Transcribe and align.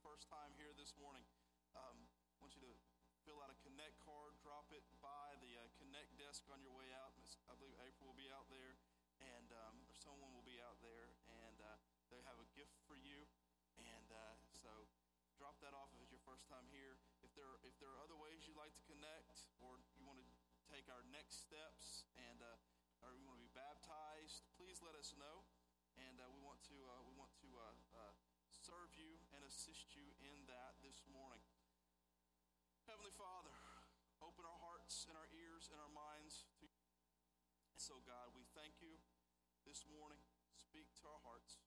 first 0.00 0.32
time 0.32 0.48
here 0.56 0.72
this 0.80 0.96
morning, 0.96 1.20
um, 1.76 2.08
I 2.08 2.36
want 2.40 2.56
you 2.56 2.64
to 2.64 2.72
fill 3.28 3.36
out 3.44 3.52
a 3.52 3.58
Connect 3.60 4.00
card, 4.00 4.32
drop 4.40 4.72
it 4.72 4.80
by 5.04 5.36
the 5.44 5.60
uh, 5.60 5.68
Connect 5.76 6.08
desk 6.16 6.48
on 6.48 6.64
your 6.64 6.72
way 6.72 6.88
out. 6.96 7.12
I 7.44 7.54
believe 7.60 7.76
April 7.84 8.08
will 8.08 8.16
be 8.16 8.32
out 8.32 8.48
there, 8.48 8.80
and 9.20 9.52
um, 9.52 9.84
or 9.84 9.92
someone 9.92 10.32
will 10.32 10.46
be 10.48 10.56
out 10.64 10.80
there, 10.80 11.20
and 11.44 11.60
uh, 11.60 11.76
they 12.08 12.24
have 12.24 12.40
a 12.40 12.48
gift 12.56 12.80
for 12.88 12.96
you. 12.96 13.28
And 13.76 14.08
uh, 14.08 14.40
so 14.56 14.88
drop 15.36 15.60
that 15.60 15.76
off 15.76 15.92
if 15.92 16.00
it's 16.00 16.16
your 16.16 16.24
first 16.24 16.48
time 16.48 16.64
here. 16.72 16.96
If 17.20 17.36
there, 17.36 17.60
if 17.68 17.76
there 17.76 17.92
are 17.92 18.00
other 18.00 18.16
ways 18.16 18.48
you'd 18.48 18.56
like 18.56 18.72
to 18.80 18.84
connect, 18.88 19.52
or 19.60 19.84
you 20.00 20.08
want 20.08 20.16
to 20.16 20.28
take 20.72 20.88
our 20.88 21.04
next 21.12 21.44
steps, 21.44 22.08
and 22.16 22.40
uh, 22.40 23.04
or 23.04 23.12
you 23.20 23.28
want 23.28 23.36
to 23.36 23.44
be 23.44 23.52
baptized, 23.52 24.48
please 24.56 24.80
let 24.80 24.96
us 24.96 25.12
know. 25.20 25.44
And 26.08 26.16
uh, 26.16 26.32
we 26.32 26.40
want 26.40 26.64
to 26.72 26.76
uh, 26.88 27.04
we 27.04 27.12
want 27.20 27.36
to 27.44 27.48
serve 28.70 28.94
you 28.94 29.18
and 29.34 29.42
assist 29.42 29.98
you 29.98 30.06
in 30.22 30.46
that 30.46 30.78
this 30.78 31.02
morning. 31.10 31.42
Heavenly 32.86 33.10
Father, 33.18 33.50
open 34.22 34.46
our 34.46 34.60
hearts 34.62 35.10
and 35.10 35.18
our 35.18 35.26
ears 35.34 35.66
and 35.74 35.82
our 35.82 35.90
minds 35.90 36.46
to 36.62 36.70
you. 36.70 36.86
So, 37.74 37.98
God, 38.06 38.30
we 38.30 38.46
thank 38.54 38.78
you 38.78 38.94
this 39.66 39.82
morning. 39.90 40.22
Speak 40.54 40.86
to 41.02 41.10
our 41.10 41.18
hearts, 41.26 41.58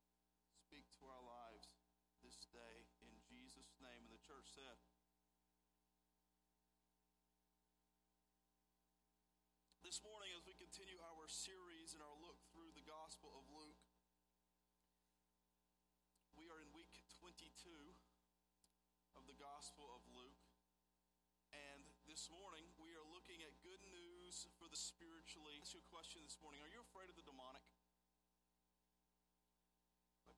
speak 0.55 0.87
to 0.95 1.11
our 1.11 1.19
lives 1.19 1.75
this 2.23 2.47
day 2.55 2.87
in 3.03 3.19
Jesus' 3.27 3.75
name. 3.83 4.07
And 4.07 4.15
the 4.15 4.23
church 4.23 4.47
said, 4.55 4.79
This 9.83 9.99
morning, 10.07 10.31
as 10.39 10.47
we 10.47 10.55
continue 10.55 11.03
our 11.03 11.27
series 11.27 11.91
and 11.91 11.99
our 11.99 12.15
Gospel 19.63 19.95
of 19.95 20.03
Luke. 20.11 20.43
And 21.55 21.87
this 22.03 22.27
morning, 22.27 22.67
we 22.83 22.99
are 22.99 23.07
looking 23.15 23.47
at 23.47 23.55
good 23.63 23.79
news 23.95 24.43
for 24.59 24.67
the 24.67 24.75
spiritually. 24.75 25.55
Ask 25.55 25.71
you 25.71 25.79
a 25.79 25.87
question 25.87 26.19
this 26.19 26.35
morning 26.43 26.59
Are 26.59 26.67
you 26.67 26.83
afraid 26.83 27.07
of 27.07 27.15
the 27.15 27.23
demonic? 27.23 27.63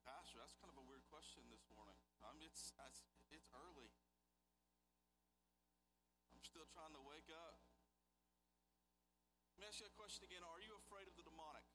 Pastor, 0.06 0.38
that's 0.38 0.54
kind 0.62 0.70
of 0.70 0.78
a 0.78 0.86
weird 0.86 1.02
question 1.10 1.42
this 1.50 1.66
morning. 1.74 1.98
Um, 2.22 2.38
it's, 2.38 2.70
it's, 2.86 3.02
it's 3.34 3.50
early. 3.50 3.90
I'm 6.30 6.46
still 6.46 6.70
trying 6.70 6.94
to 6.94 7.02
wake 7.02 7.26
up. 7.26 7.58
Let 9.58 9.66
me 9.66 9.66
ask 9.66 9.82
you 9.82 9.90
a 9.90 9.96
question 9.98 10.22
again. 10.22 10.46
Are 10.46 10.62
you 10.62 10.70
afraid 10.86 11.10
of 11.10 11.18
the 11.18 11.26
demonic? 11.26 11.66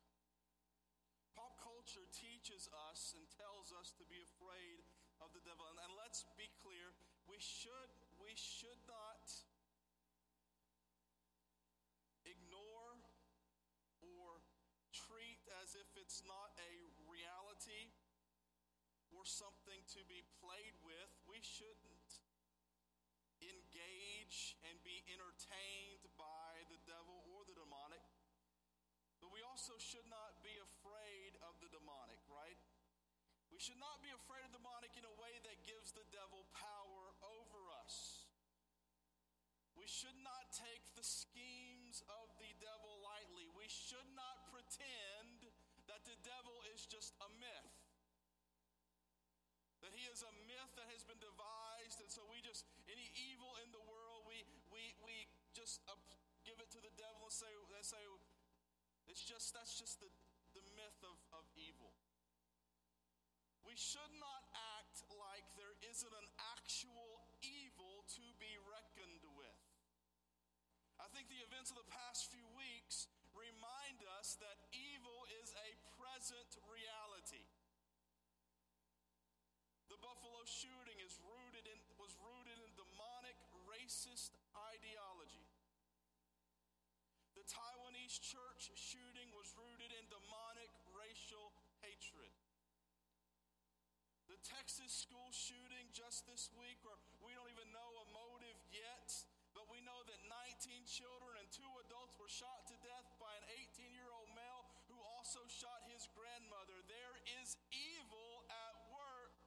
Pop 1.35 1.59
culture 1.59 2.07
teaches 2.15 2.71
us 2.87 3.11
and 3.11 3.27
tells 3.35 3.75
us 3.75 3.91
to 3.99 4.07
be 4.07 4.23
afraid 4.23 4.87
of 5.19 5.35
the 5.35 5.43
devil. 5.43 5.67
And, 5.67 5.75
and 5.83 5.91
let's 5.99 6.23
be 6.39 6.47
clear, 6.63 6.95
we 7.31 7.39
should, 7.39 7.91
we 8.19 8.35
should 8.35 8.83
not 8.91 9.23
ignore 12.27 12.99
or 14.03 14.43
treat 14.91 15.39
as 15.63 15.79
if 15.79 15.87
it's 15.95 16.27
not 16.27 16.51
a 16.59 16.73
reality 17.07 17.95
or 19.15 19.23
something 19.23 19.79
to 19.95 20.03
be 20.11 20.27
played 20.43 20.75
with. 20.83 21.07
We 21.23 21.39
shouldn't 21.39 22.11
engage 23.39 24.59
and 24.67 24.75
be 24.83 24.99
entertained 25.07 26.03
by 26.19 26.67
the 26.67 26.83
devil 26.83 27.23
or 27.31 27.47
the 27.47 27.55
demonic. 27.55 28.03
But 29.23 29.31
we 29.31 29.39
also 29.47 29.79
should 29.79 30.05
not 30.11 30.43
be 30.43 30.51
afraid 30.59 31.39
of 31.47 31.55
the 31.63 31.71
demonic, 31.71 32.19
right? 32.27 32.59
We 33.51 33.59
should 33.59 33.83
not 33.83 33.99
be 33.99 34.09
afraid 34.15 34.47
of 34.47 34.55
demonic 34.55 34.95
in 34.95 35.03
a 35.03 35.15
way 35.19 35.35
that 35.43 35.67
gives 35.67 35.91
the 35.91 36.07
devil 36.15 36.47
power 36.55 37.03
over 37.19 37.61
us. 37.83 38.25
We 39.75 39.80
should 39.91 40.15
not 40.23 40.47
take 40.55 40.87
the 40.95 41.03
schemes 41.03 41.99
of 42.07 42.31
the 42.39 42.47
devil 42.63 43.03
lightly. 43.03 43.43
We 43.59 43.67
should 43.67 44.07
not 44.15 44.47
pretend 44.47 45.51
that 45.91 46.07
the 46.07 46.15
devil 46.23 46.55
is 46.71 46.87
just 46.87 47.11
a 47.19 47.27
myth 47.35 47.75
that 49.81 49.91
he 49.97 50.05
is 50.13 50.21
a 50.21 50.33
myth 50.45 50.71
that 50.77 50.85
has 50.93 51.01
been 51.03 51.17
devised 51.17 51.99
and 51.99 52.07
so 52.07 52.21
we 52.29 52.37
just 52.45 52.69
any 52.85 53.09
evil 53.17 53.49
in 53.65 53.69
the 53.73 53.81
world 53.89 54.21
we 54.29 54.45
we 54.69 54.93
we 55.01 55.25
just 55.57 55.81
give 56.45 56.55
it 56.61 56.69
to 56.69 56.79
the 56.79 56.93
devil 56.95 57.25
and 57.25 57.33
say 57.33 57.49
and 57.49 57.83
say 57.83 57.99
it's 59.09 59.25
just 59.25 59.51
that's 59.51 59.73
just 59.75 59.97
the 59.97 60.09
the 60.53 60.63
myth 60.77 61.01
of, 61.01 61.17
of 61.33 61.43
evil 61.57 61.91
we 63.65 63.73
should 63.73 64.13
not 64.21 64.45
act 64.77 65.01
like 65.17 65.45
there 65.57 65.73
isn't 65.89 66.13
an 66.13 66.29
actual 66.53 67.25
evil 67.41 68.05
to 68.05 68.21
be 68.37 68.53
i 68.71 68.80
think 71.11 71.27
the 71.27 71.43
events 71.43 71.69
of 71.71 71.77
the 71.77 71.91
past 71.91 72.31
few 72.31 72.47
weeks 72.55 73.11
remind 73.35 73.99
us 74.19 74.39
that 74.39 74.57
evil 74.71 75.27
is 75.43 75.51
a 75.55 75.69
present 75.99 76.49
reality 76.67 77.47
the 79.91 79.99
Buffalo 79.99 80.39
shooting 80.47 80.95
is 81.03 81.19
rooted 81.19 81.67
in, 81.67 81.75
was 81.99 82.15
rooted 82.23 82.55
in 82.63 82.71
demonic 82.79 83.35
racist 83.67 84.39
ideology. 84.55 85.51
The 87.35 87.43
Taiwanese 87.43 88.23
church 88.23 88.71
shooting 88.79 89.27
was 89.35 89.51
rooted 89.51 89.91
in 89.91 90.07
demonic 90.07 90.71
racial 90.95 91.51
hatred. 91.83 92.31
The 94.31 94.39
Texas 94.47 94.95
school 94.95 95.27
shooting 95.35 95.91
just 95.91 96.23
this 96.23 96.47
week, 96.55 96.79
where 96.87 96.95
we 97.19 97.35
don't 97.35 97.51
even 97.51 97.67
know 97.75 97.91
a 97.99 98.07
motive 98.15 98.63
yet, 98.71 99.11
19 100.61 100.85
children 100.85 101.33
and 101.41 101.49
two 101.49 101.73
adults 101.89 102.13
were 102.21 102.29
shot 102.29 102.69
to 102.69 102.77
death 102.85 103.09
by 103.17 103.33
an 103.33 103.45
18 103.73 103.97
year 103.97 104.13
old 104.13 104.29
male 104.37 104.61
who 104.93 105.01
also 105.17 105.41
shot 105.49 105.81
his 105.89 106.05
grandmother. 106.13 106.77
There 106.85 107.17
is 107.41 107.57
evil 107.73 108.45
at 108.45 108.77
work 108.93 109.41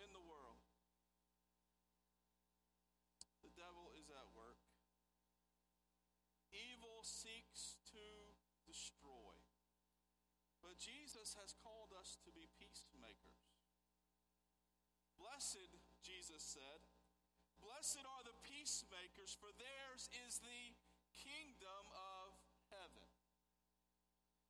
in 0.00 0.08
the 0.16 0.24
world. 0.24 0.64
The 3.44 3.52
devil 3.52 3.92
is 4.00 4.08
at 4.08 4.24
work. 4.32 4.56
Evil 6.56 7.04
seeks 7.04 7.76
to 7.92 8.32
destroy. 8.64 9.36
But 10.64 10.80
Jesus 10.80 11.36
has 11.36 11.52
called 11.52 11.92
us 11.92 12.16
to 12.24 12.32
be 12.32 12.48
peacemakers. 12.56 13.44
Blessed, 15.20 15.68
Jesus 16.00 16.40
said, 16.40 16.80
blessed 17.62 18.04
are 18.04 18.22
the 18.26 18.36
peacemakers, 18.46 19.36
for 19.38 19.50
theirs 19.56 20.10
is 20.26 20.40
the 20.42 20.62
kingdom 21.16 21.84
of 21.92 22.34
heaven. 22.72 23.08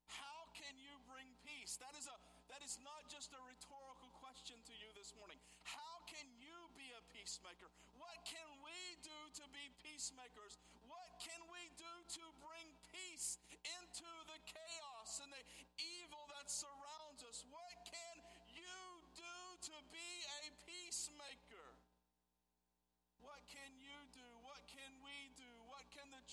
How 0.09 0.49
can 0.57 0.75
you 0.81 0.95
bring 1.07 1.29
peace? 1.45 1.77
That 1.79 1.95
is 1.99 2.09
a 2.09 2.17
that 2.47 2.63
is 2.63 2.79
not 2.87 3.03
just 3.11 3.35
a 3.35 3.43
rhetorical 3.43 4.07
question 4.23 4.55
to 4.71 4.75
you 4.79 4.87
this 4.95 5.11
morning. 5.19 5.35
How 5.67 5.99
can 6.07 6.25
you 6.39 6.55
be 6.79 6.87
a 6.95 7.03
peacemaker? 7.11 7.67
What 7.99 8.23
can 8.23 8.47
we 8.63 8.79
do 9.03 9.19
to 9.43 9.45
be 9.51 9.67
peacemakers? 9.83 10.55
What 10.87 11.11
can 11.19 11.43
we 11.51 11.63
do 11.75 11.91
to 11.91 12.25
bring 12.39 12.71
peace 12.95 13.43
into 13.51 14.11
the 14.31 14.39
chaos 14.47 15.19
and 15.27 15.31
the 15.35 15.43
evil 15.83 16.23
that 16.39 16.47
surrounds 16.47 17.27
us? 17.27 17.43
What 17.51 17.75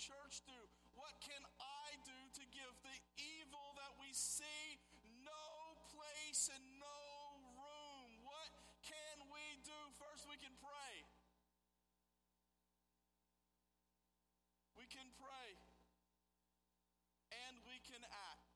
church 0.04 0.44
do? 0.44 0.60
What 1.00 1.16
can 1.24 1.40
I 1.64 1.96
do 2.04 2.20
to 2.36 2.44
give 2.52 2.74
the 2.84 2.98
evil 3.16 3.72
that 3.80 3.96
we 4.04 4.12
see 4.12 4.76
no 5.24 5.80
place 5.96 6.52
and 6.52 6.64
no 6.76 7.00
room? 7.56 8.10
What 8.28 8.52
can 8.84 9.32
we 9.32 9.46
do? 9.64 9.80
First, 9.96 10.28
we 10.28 10.36
can 10.36 10.52
pray. 10.60 10.94
We 14.76 14.84
can 14.92 15.08
pray. 15.16 15.56
And 17.48 17.56
we 17.64 17.80
can 17.88 18.04
act. 18.04 18.52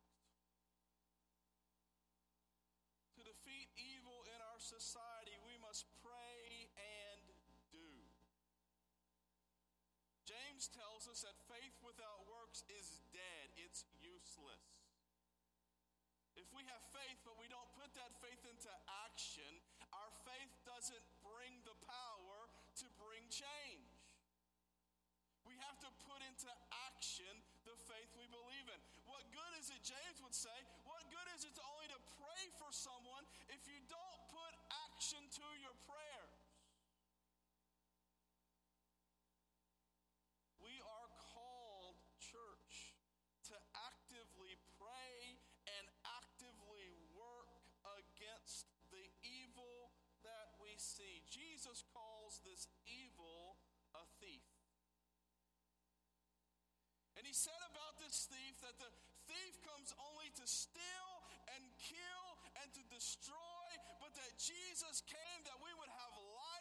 To 3.15 3.23
defeat 3.23 3.71
evil 3.79 4.27
in 4.35 4.39
our 4.51 4.59
society, 4.59 5.06
James 10.57 10.73
tells 10.73 11.05
us 11.05 11.21
that 11.21 11.37
faith 11.45 11.77
without 11.85 12.25
works 12.25 12.65
is 12.81 12.97
dead, 13.13 13.45
it's 13.61 13.85
useless. 14.01 14.65
If 16.33 16.49
we 16.49 16.65
have 16.65 16.81
faith 16.89 17.21
but 17.21 17.37
we 17.37 17.45
don't 17.45 17.69
put 17.77 17.93
that 17.93 18.09
faith 18.25 18.41
into 18.41 18.73
action, 19.05 19.45
our 19.93 20.09
faith 20.25 20.49
doesn't 20.65 21.05
bring 21.21 21.61
the 21.61 21.77
power 21.85 22.49
to 22.81 22.89
bring 22.97 23.21
change. 23.29 23.85
We 25.45 25.53
have 25.61 25.77
to 25.85 25.93
put 26.09 26.25
into 26.25 26.49
action 26.89 27.37
the 27.61 27.77
faith 27.77 28.09
we 28.17 28.25
believe 28.25 28.65
in. 28.73 28.81
What 29.05 29.29
good 29.29 29.53
is 29.61 29.69
it, 29.69 29.85
James 29.85 30.25
would 30.25 30.33
say, 30.33 30.57
what 30.89 31.05
good 31.13 31.29
is 31.37 31.45
it 31.45 31.53
to 31.53 31.63
only 31.69 31.85
to 31.93 32.01
pray 32.17 32.49
for 32.57 32.73
someone 32.73 33.29
if 33.53 33.61
you 33.69 33.77
don't 33.93 34.21
put 34.33 34.57
action 34.89 35.21
to 35.21 35.47
your 35.61 35.77
prayer? 35.85 36.16
This 52.47 52.71
evil 52.87 53.59
a 53.91 54.03
thief. 54.23 54.47
And 57.19 57.25
he 57.25 57.33
said 57.35 57.59
about 57.67 57.99
this 57.99 58.29
thief 58.29 58.61
that 58.63 58.77
the 58.79 58.91
thief 59.27 59.59
comes 59.67 59.91
only 59.99 60.31
to 60.39 60.45
steal 60.47 61.11
and 61.51 61.63
kill 61.81 62.25
and 62.63 62.69
to 62.77 62.83
destroy, 62.93 63.67
but 63.99 64.15
that 64.15 64.37
Jesus 64.39 65.03
came 65.03 65.39
that 65.43 65.59
we 65.59 65.73
would 65.75 65.91
have 65.91 66.13
life 66.13 66.56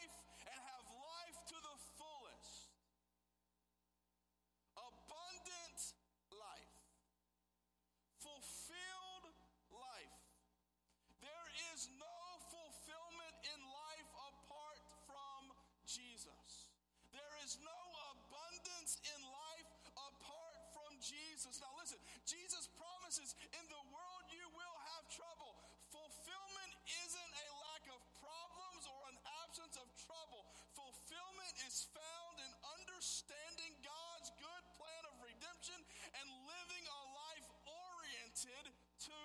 Jesus. 21.37 21.61
Now, 21.61 21.69
listen, 21.77 22.00
Jesus 22.25 22.65
promises 22.81 23.37
in 23.44 23.65
the 23.69 23.83
world 23.93 24.23
you 24.33 24.49
will 24.56 24.77
have 24.88 25.05
trouble. 25.12 25.53
Fulfillment 25.93 26.73
isn't 27.05 27.33
a 27.44 27.49
lack 27.61 27.85
of 27.93 28.00
problems 28.25 28.88
or 28.88 29.00
an 29.12 29.21
absence 29.44 29.77
of 29.77 29.85
trouble. 30.00 30.49
Fulfillment 30.73 31.53
is 31.69 31.93
found 31.93 32.41
in 32.41 32.49
understanding 32.81 33.69
God's 33.85 34.33
good 34.41 34.65
plan 34.81 35.03
of 35.12 35.21
redemption 35.21 35.77
and 36.25 36.27
living 36.49 36.85
a 36.88 37.00
life 37.12 37.49
oriented 37.69 38.73
to 39.05 39.21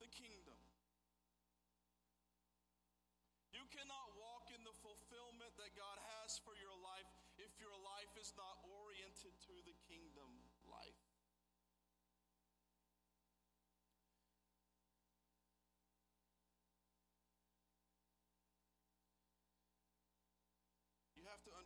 the 0.00 0.08
kingdom. 0.16 0.56
You 3.52 3.68
cannot 3.68 4.16
walk 4.16 4.48
in 4.56 4.64
the 4.64 4.72
fulfillment 4.80 5.52
that 5.60 5.76
God 5.76 6.00
has 6.24 6.40
for 6.40 6.56
your 6.56 6.76
life 6.80 7.04
if 7.36 7.52
your 7.60 7.76
life 7.84 8.16
is 8.16 8.32
not 8.32 8.64
oriented 8.64 9.36
to 9.52 9.54
the 9.68 9.76
kingdom 9.84 10.40
life. 10.64 11.09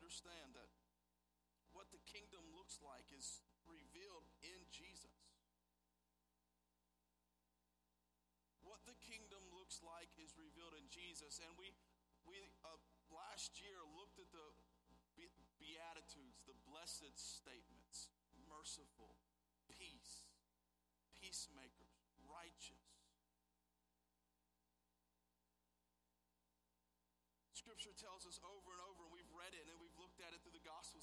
Understand 0.04 0.52
that 0.52 0.68
what 1.72 1.88
the 1.88 2.04
kingdom 2.04 2.44
looks 2.52 2.76
like 2.84 3.08
is 3.08 3.40
revealed 3.64 4.28
in 4.44 4.60
Jesus. 4.68 5.16
What 8.60 8.84
the 8.84 8.92
kingdom 9.00 9.40
looks 9.56 9.80
like 9.80 10.12
is 10.20 10.36
revealed 10.36 10.76
in 10.76 10.84
Jesus. 10.92 11.40
And 11.40 11.56
we, 11.56 11.72
we 12.28 12.36
uh, 12.68 12.76
last 13.08 13.64
year 13.64 13.80
looked 13.96 14.20
at 14.20 14.28
the 14.28 14.44
Beatitudes, 15.56 16.44
the 16.44 16.58
blessed 16.68 17.16
statements 17.16 18.12
merciful, 18.44 19.16
peace, 19.72 20.28
peacemakers, 21.16 21.96
righteous. 22.28 22.94
Scripture 27.64 27.96
tells 27.96 28.28
us 28.28 28.36
over 28.44 28.76
and 28.76 28.82
over, 28.84 29.08
and 29.08 29.12
we've 29.16 29.32
read 29.32 29.56
it 29.56 29.64
and 29.72 29.80
we've 29.80 29.93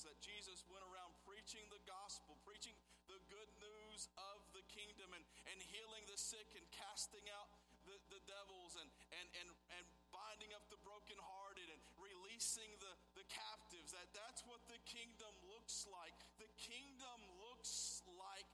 that 0.07 0.17
Jesus 0.21 0.65
went 0.69 0.81
around 0.87 1.13
preaching 1.27 1.63
the 1.69 1.81
gospel, 1.85 2.37
preaching 2.41 2.73
the 3.05 3.19
good 3.29 3.49
news 3.61 4.07
of 4.17 4.39
the 4.55 4.63
kingdom, 4.71 5.11
and, 5.13 5.23
and 5.51 5.57
healing 5.71 6.03
the 6.09 6.17
sick 6.17 6.47
and 6.57 6.65
casting 6.73 7.23
out 7.37 7.49
the, 7.85 7.97
the 8.13 8.21
devils 8.29 8.77
and, 8.77 8.89
and, 9.17 9.27
and, 9.41 9.49
and 9.77 9.85
binding 10.13 10.53
up 10.53 10.65
the 10.69 10.79
brokenhearted 10.85 11.67
and 11.69 11.81
releasing 11.97 12.69
the, 12.77 12.93
the 13.17 13.25
captives. 13.29 13.93
That, 13.93 14.09
that's 14.13 14.45
what 14.45 14.61
the 14.69 14.77
kingdom 14.85 15.33
looks 15.49 15.85
like. 15.89 16.13
The 16.37 16.49
kingdom 16.61 17.19
looks 17.41 18.05
like 18.17 18.47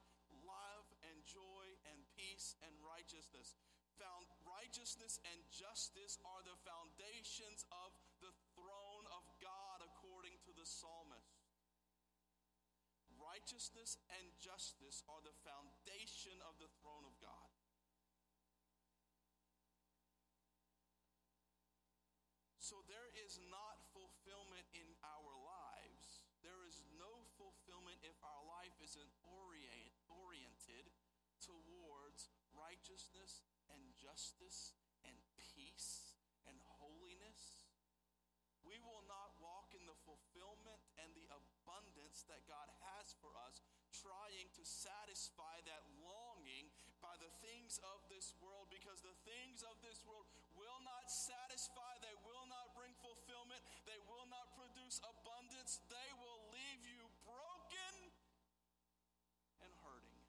love 0.44 0.86
and 1.12 1.16
joy 1.28 1.66
and 1.92 1.98
peace 2.16 2.56
and 2.64 2.72
righteousness 2.80 3.56
found 3.98 4.30
righteousness 4.46 5.18
and 5.26 5.38
justice 5.50 6.22
are 6.22 6.42
the 6.46 6.54
foundations 6.62 7.66
of 7.74 7.90
the 8.22 8.30
throne 8.54 9.04
of 9.10 9.26
God 9.42 9.82
according 9.82 10.38
to 10.46 10.54
the 10.54 10.62
psalmist. 10.62 11.37
Righteousness 13.38 14.02
and 14.18 14.26
justice 14.42 15.06
are 15.06 15.22
the 15.22 15.30
foundation 15.46 16.34
of 16.42 16.58
the 16.58 16.66
throne 16.82 17.06
of 17.06 17.14
God. 17.22 17.54
So 22.58 22.82
there 22.90 23.06
is 23.22 23.38
not 23.46 23.78
fulfillment 23.94 24.66
in 24.74 24.90
our 25.06 25.38
lives. 25.38 26.26
There 26.42 26.66
is 26.66 26.82
no 26.98 27.22
fulfillment 27.38 28.02
if 28.02 28.18
our 28.26 28.42
life 28.58 28.74
isn't 28.82 29.14
orient, 29.22 29.94
oriented 30.10 30.90
towards 31.38 32.34
righteousness 32.58 33.46
and 33.70 33.78
justice 33.94 34.74
and 35.06 35.14
peace 35.54 36.18
and 36.50 36.58
holiness. 36.82 37.70
We 38.66 38.82
will 38.82 39.06
not 39.06 39.30
walk 39.38 39.70
in 39.78 39.86
the 39.86 39.94
fulfillment 40.02 40.82
and 40.98 41.14
the 41.14 41.30
abundance 41.30 42.26
that 42.26 42.42
God 42.50 42.57
trying 44.02 44.48
to 44.54 44.64
satisfy 44.64 45.58
that 45.66 45.82
longing 46.02 46.70
by 46.98 47.14
the 47.22 47.30
things 47.42 47.78
of 47.94 47.98
this 48.10 48.34
world, 48.42 48.70
because 48.70 49.02
the 49.02 49.14
things 49.26 49.62
of 49.66 49.78
this 49.82 50.02
world 50.06 50.26
will 50.58 50.80
not 50.82 51.06
satisfy, 51.06 51.98
they 52.02 52.14
will 52.26 52.46
not 52.50 52.74
bring 52.74 52.90
fulfillment, 52.98 53.62
they 53.86 53.98
will 54.10 54.26
not 54.30 54.54
produce 54.58 54.98
abundance, 55.02 55.82
they 55.86 56.10
will 56.18 56.50
leave 56.50 56.82
you 56.86 57.06
broken 57.22 57.94
and 59.62 59.72
hurting. 59.82 60.22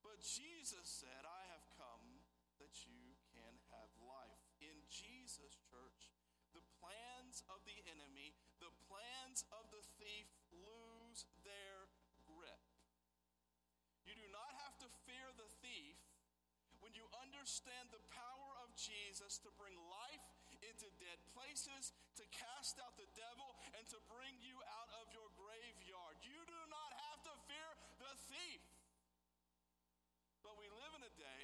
But 0.00 0.20
Jesus 0.24 0.84
said, 0.84 1.24
I 1.24 1.42
have 1.52 1.64
come 1.76 2.22
that 2.60 2.72
you 2.88 3.16
can 3.34 3.52
have 3.74 3.90
life. 4.04 4.42
In 4.62 4.78
Jesus, 4.86 5.58
church, 5.66 6.14
the 6.54 6.62
plans 6.78 7.42
of 7.50 7.58
the 7.66 7.74
enemy, 7.90 8.36
understand 17.32 17.88
the 17.88 18.04
power 18.12 18.52
of 18.60 18.68
Jesus 18.76 19.40
to 19.40 19.48
bring 19.56 19.72
life 19.88 20.20
into 20.60 20.84
dead 21.00 21.16
places, 21.32 21.96
to 22.20 22.24
cast 22.28 22.76
out 22.84 22.92
the 23.00 23.08
devil, 23.16 23.56
and 23.72 23.84
to 23.88 23.98
bring 24.12 24.36
you 24.44 24.60
out 24.76 24.92
of 25.00 25.08
your 25.16 25.26
graveyard. 25.40 26.20
You 26.20 26.36
do 26.44 26.60
not 26.68 26.92
have 27.08 27.24
to 27.24 27.34
fear 27.48 27.70
the 28.04 28.12
thief. 28.28 28.62
But 30.44 30.60
we 30.60 30.68
live 30.68 30.92
in 30.92 31.08
a 31.08 31.14
day 31.16 31.42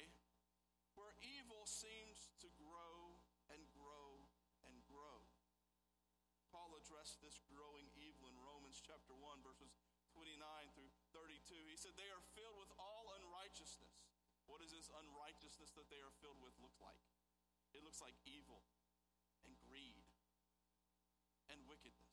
where 0.93 1.11
evil 1.25 1.65
seems 1.65 2.29
to 2.45 2.47
grow 2.61 3.17
and 3.49 3.59
grow 3.73 4.21
and 4.69 4.77
grow. 4.85 5.25
Paul 6.53 6.77
addressed 6.77 7.17
this 7.25 7.41
growing 7.49 7.89
evil 7.97 8.29
in 8.29 8.37
Romans 8.45 8.77
chapter 8.77 9.17
1, 9.17 9.41
verses 9.41 9.73
29 10.13 10.37
through 10.77 10.91
32. 11.17 11.57
He 11.65 11.77
said, 11.77 11.97
They 11.97 12.09
are 12.13 12.23
filled 12.37 12.61
with 12.61 12.69
all 12.77 13.09
unrighteousness. 13.19 14.08
What 14.49 14.65
does 14.65 14.73
this 14.73 14.89
unrighteousness 14.89 15.77
that 15.77 15.87
they 15.93 16.01
are 16.01 16.13
filled 16.25 16.41
with 16.41 16.57
look 16.57 16.73
like? 16.81 16.97
It 17.77 17.85
looks 17.85 18.01
like 18.01 18.17
evil 18.25 18.65
and 19.45 19.53
greed 19.69 20.01
and 21.53 21.61
wickedness. 21.69 22.09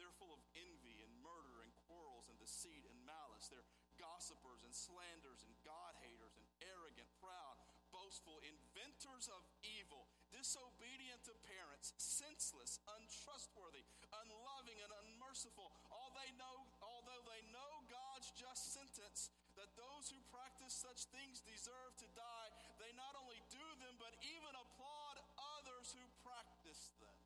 They're 0.00 0.16
full 0.16 0.32
of 0.32 0.40
envy 0.56 1.04
and 1.04 1.12
murder 1.20 1.62
and 1.62 1.70
quarrels 1.86 2.32
and 2.32 2.40
deceit 2.40 2.88
and 2.88 2.98
malice. 3.04 3.46
They're 3.52 3.68
gossipers 4.00 4.64
and 4.66 4.74
slanders 4.74 5.44
and 5.46 5.54
God 5.62 5.94
haters 6.02 6.34
and 6.34 6.48
arrogant, 6.64 7.06
proud, 7.22 7.60
boastful, 7.94 8.42
inventors 8.42 9.30
of 9.30 9.46
evil, 9.62 10.10
disobedient 10.34 11.22
to 11.30 11.34
parents, 11.46 11.94
senseless, 12.00 12.82
untrustworthy, 12.98 13.86
unloving, 14.10 14.82
and 14.82 14.90
unmerciful. 15.06 15.70
All 15.94 16.10
they 16.18 16.34
know, 16.34 16.66
although 16.82 17.22
they 17.30 17.42
know 17.54 17.86
God's 17.86 18.34
just 18.34 18.74
sentence 18.74 19.30
those 19.74 20.10
who 20.10 20.20
practice 20.30 20.74
such 20.74 21.10
things 21.10 21.42
deserve 21.42 21.92
to 22.02 22.08
die, 22.14 22.50
they 22.78 22.92
not 22.94 23.14
only 23.18 23.40
do 23.50 23.66
them, 23.82 23.94
but 23.98 24.14
even 24.22 24.52
applaud 24.54 25.16
others 25.58 25.94
who 25.94 26.04
practice 26.22 26.94
them. 27.02 27.20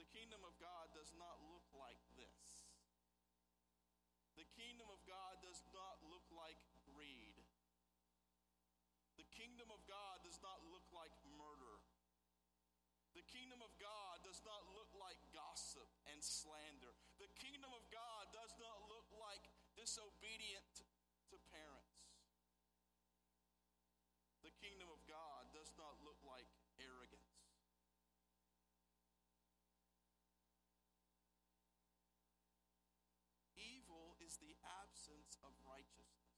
The 0.00 0.08
kingdom 0.10 0.42
of 0.42 0.54
God 0.58 0.90
does 0.96 1.12
not 1.14 1.38
look 1.52 1.66
like 1.76 2.00
this. 2.16 2.66
The 4.36 4.48
kingdom 4.56 4.88
of 4.88 5.00
God 5.04 5.40
does 5.44 5.60
not 5.72 6.00
look 6.08 6.24
like 6.32 6.58
greed. 6.88 7.36
The 9.16 9.28
kingdom 9.32 9.68
of 9.72 9.80
God 9.84 10.24
does 10.24 10.40
not 10.40 10.60
look 10.72 10.84
like 10.92 11.12
murder. 11.36 11.80
The 13.16 13.24
kingdom 13.32 13.64
of 13.64 13.72
God 13.80 14.20
does 14.24 14.44
not 14.44 14.60
look 14.76 14.92
like 14.96 15.16
gossip 15.32 15.88
and 16.12 16.20
slander 16.20 16.95
disobedient 19.86 20.82
to 21.30 21.38
parents. 21.54 22.10
The 24.42 24.50
kingdom 24.58 24.90
of 24.90 24.98
God 25.06 25.46
does 25.54 25.70
not 25.78 25.94
look 26.02 26.18
like 26.26 26.50
arrogance. 26.82 27.22
Evil 33.54 34.18
is 34.18 34.42
the 34.42 34.58
absence 34.82 35.38
of 35.46 35.54
righteousness. 35.62 36.34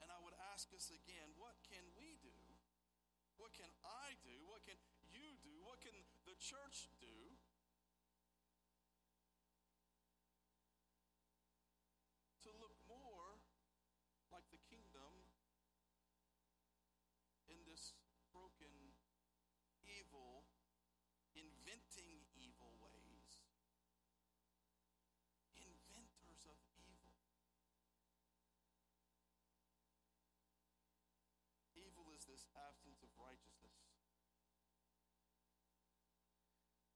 And 0.00 0.08
I 0.08 0.16
would 0.24 0.36
ask 0.56 0.72
us 0.72 0.88
again 0.88 1.36
what 1.36 1.60
can 1.68 1.84
we 2.00 2.16
do? 2.24 2.32
What 3.36 3.52
can 3.52 3.68
I 3.84 4.16
do? 4.24 4.40
What 4.48 4.64
can 4.64 4.80
you 5.04 5.36
do? 5.44 5.52
What 5.68 5.84
can 5.84 5.92
the 6.24 6.36
church 6.40 6.88
do 6.96 7.35
this 32.36 32.44
absence 32.68 33.00
of 33.00 33.08
righteousness. 33.16 33.80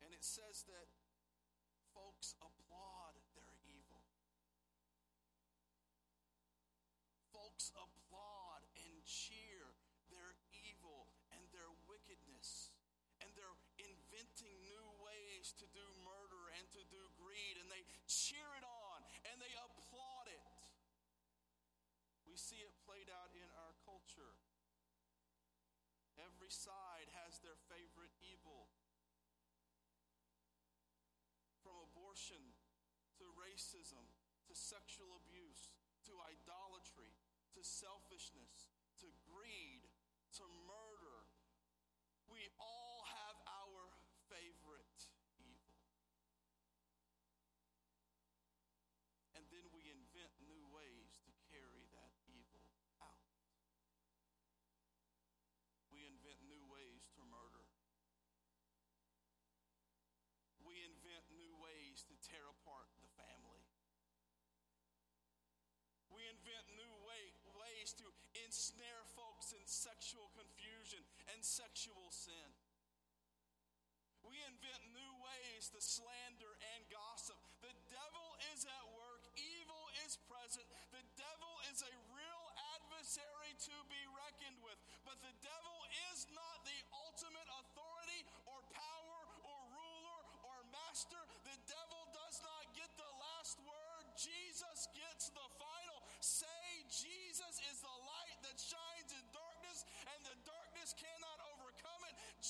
And 0.04 0.12
it 0.12 0.20
says 0.20 0.68
that 0.68 0.84
folks 1.96 2.36
applaud 2.44 3.16
their 3.32 3.56
evil. 3.64 4.04
Folks 7.32 7.72
applaud 7.72 8.68
and 8.84 8.92
cheer 9.08 9.72
their 10.12 10.36
evil 10.52 11.08
and 11.32 11.40
their 11.56 11.72
wickedness. 11.88 12.76
And 13.24 13.32
they're 13.32 13.60
inventing 13.80 14.60
new 14.60 14.86
ways 15.00 15.56
to 15.56 15.64
do 15.72 15.84
murder 16.04 16.52
and 16.60 16.68
to 16.76 16.84
do 16.92 17.00
greed. 17.16 17.56
And 17.56 17.72
they 17.72 17.80
cheer 18.04 18.44
it 18.60 18.66
on 18.68 19.00
and 19.32 19.40
they 19.40 19.56
applaud 19.56 20.28
it. 20.28 20.44
We 22.28 22.36
see 22.36 22.60
it 22.60 22.76
played 22.84 23.08
out 23.08 23.32
in 23.32 23.48
our 23.56 23.72
culture. 23.88 24.36
Side 26.50 27.06
has 27.22 27.38
their 27.46 27.54
favorite 27.70 28.10
evil. 28.18 28.74
From 31.62 31.78
abortion 31.78 32.42
to 33.22 33.24
racism 33.38 34.02
to 34.50 34.54
sexual 34.58 35.14
abuse 35.22 35.70
to 36.10 36.18
idolatry 36.26 37.14
to 37.54 37.62
selfishness 37.62 38.74
to 38.98 39.06
greed 39.30 39.86
to 40.34 40.44
murder. 40.66 41.30
We 42.26 42.50
all 42.58 42.89
sexual 70.10 70.34
confusion 70.34 71.06
and 71.30 71.38
sexual 71.38 72.10
sin. 72.10 72.50
We 74.26 74.34
invent 74.42 74.82
new 74.90 75.12
ways 75.22 75.70
to 75.70 75.78
slander 75.78 76.50
and 76.74 76.82
gossip. 76.90 77.38
The 77.62 77.70
devil 77.94 78.28
is 78.50 78.66
at 78.66 78.86
work, 78.90 79.22
evil 79.38 79.86
is 80.02 80.18
present. 80.26 80.66
The 80.90 81.06
devil 81.14 81.54
is 81.70 81.86
a 81.86 81.94
real 82.10 82.44
adversary 82.74 83.54
to 83.70 83.76
be 83.86 84.02
reckoned 84.10 84.58
with. 84.66 84.82
But 85.06 85.22
the 85.22 85.30
devil 85.46 85.78
is 86.10 86.26
not 86.34 86.58
the 86.66 86.80
ultimate 87.06 87.46
authority 87.62 88.26
or 88.50 88.66
power 88.74 89.18
or 89.46 89.58
ruler 89.70 90.20
or 90.42 90.58
master. 90.74 91.22
The 91.46 91.58
devil 91.70 92.02
does 92.10 92.42
not 92.42 92.66
get 92.74 92.90
the 92.98 93.12
last 93.14 93.62
word. 93.62 94.04
Jesus 94.18 94.90
gets 94.90 95.09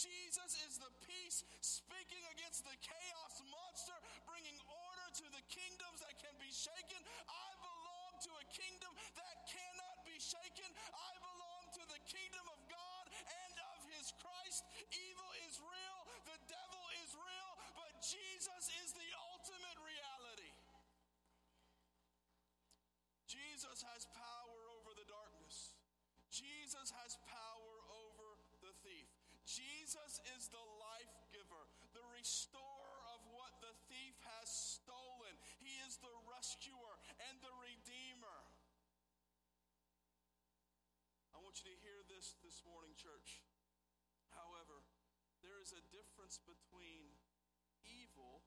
Jesus 0.01 0.57
is 0.65 0.81
the 0.81 0.89
peace 1.05 1.45
speaking 1.61 2.25
against 2.33 2.65
the 2.65 2.73
chaos 2.81 3.37
monster, 3.53 3.93
bringing 4.25 4.57
order 4.65 5.09
to 5.13 5.27
the 5.29 5.45
kingdoms 5.53 6.01
that 6.01 6.17
can 6.17 6.33
be 6.41 6.49
shaken. 6.49 7.05
I 7.29 7.49
belong 7.61 8.17
to 8.25 8.33
a 8.33 8.45
kingdom 8.49 8.97
that 8.97 9.37
cannot 9.45 10.01
be 10.09 10.17
shaken. 10.17 10.73
I 10.89 11.13
belong 11.21 11.65
to 11.77 11.85
the 11.85 12.01
kingdom 12.09 12.49
of 12.49 12.61
God 12.73 13.05
and 13.13 13.55
of 13.77 13.79
his 13.93 14.09
Christ. 14.17 14.65
Evil 14.89 15.33
is 15.45 15.61
real, 15.61 15.99
the 16.33 16.41
devil 16.49 16.85
is 17.05 17.11
real, 17.21 17.51
but 17.77 17.93
Jesus 18.01 18.73
is 18.81 18.97
the 18.97 19.11
ultimate 19.37 19.79
reality. 19.85 20.53
Jesus 23.29 23.85
has 23.85 24.09
power 24.17 24.61
over 24.81 24.97
the 24.97 25.05
darkness. 25.05 25.77
Jesus 26.33 26.89
has 26.89 27.21
power. 27.29 27.50
Jesus 29.61 30.17
is 30.33 30.49
the 30.49 30.67
life 30.81 31.15
giver, 31.29 31.69
the 31.93 32.05
restorer 32.17 32.97
of 33.13 33.21
what 33.29 33.53
the 33.61 33.77
thief 33.93 34.17
has 34.25 34.49
stolen. 34.49 35.37
He 35.61 35.77
is 35.85 36.01
the 36.01 36.15
rescuer 36.25 36.95
and 37.29 37.37
the 37.45 37.53
redeemer. 37.61 38.41
I 41.37 41.39
want 41.45 41.61
you 41.61 41.69
to 41.69 41.79
hear 41.85 42.01
this 42.09 42.41
this 42.41 42.65
morning, 42.65 42.97
church. 42.97 43.45
However, 44.33 44.81
there 45.45 45.61
is 45.61 45.73
a 45.77 45.83
difference 45.93 46.41
between 46.41 47.17
evil 47.85 48.45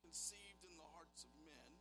conceived 0.00 0.64
in 0.64 0.76
the 0.80 0.90
hearts 0.96 1.24
of 1.24 1.32
men 1.44 1.80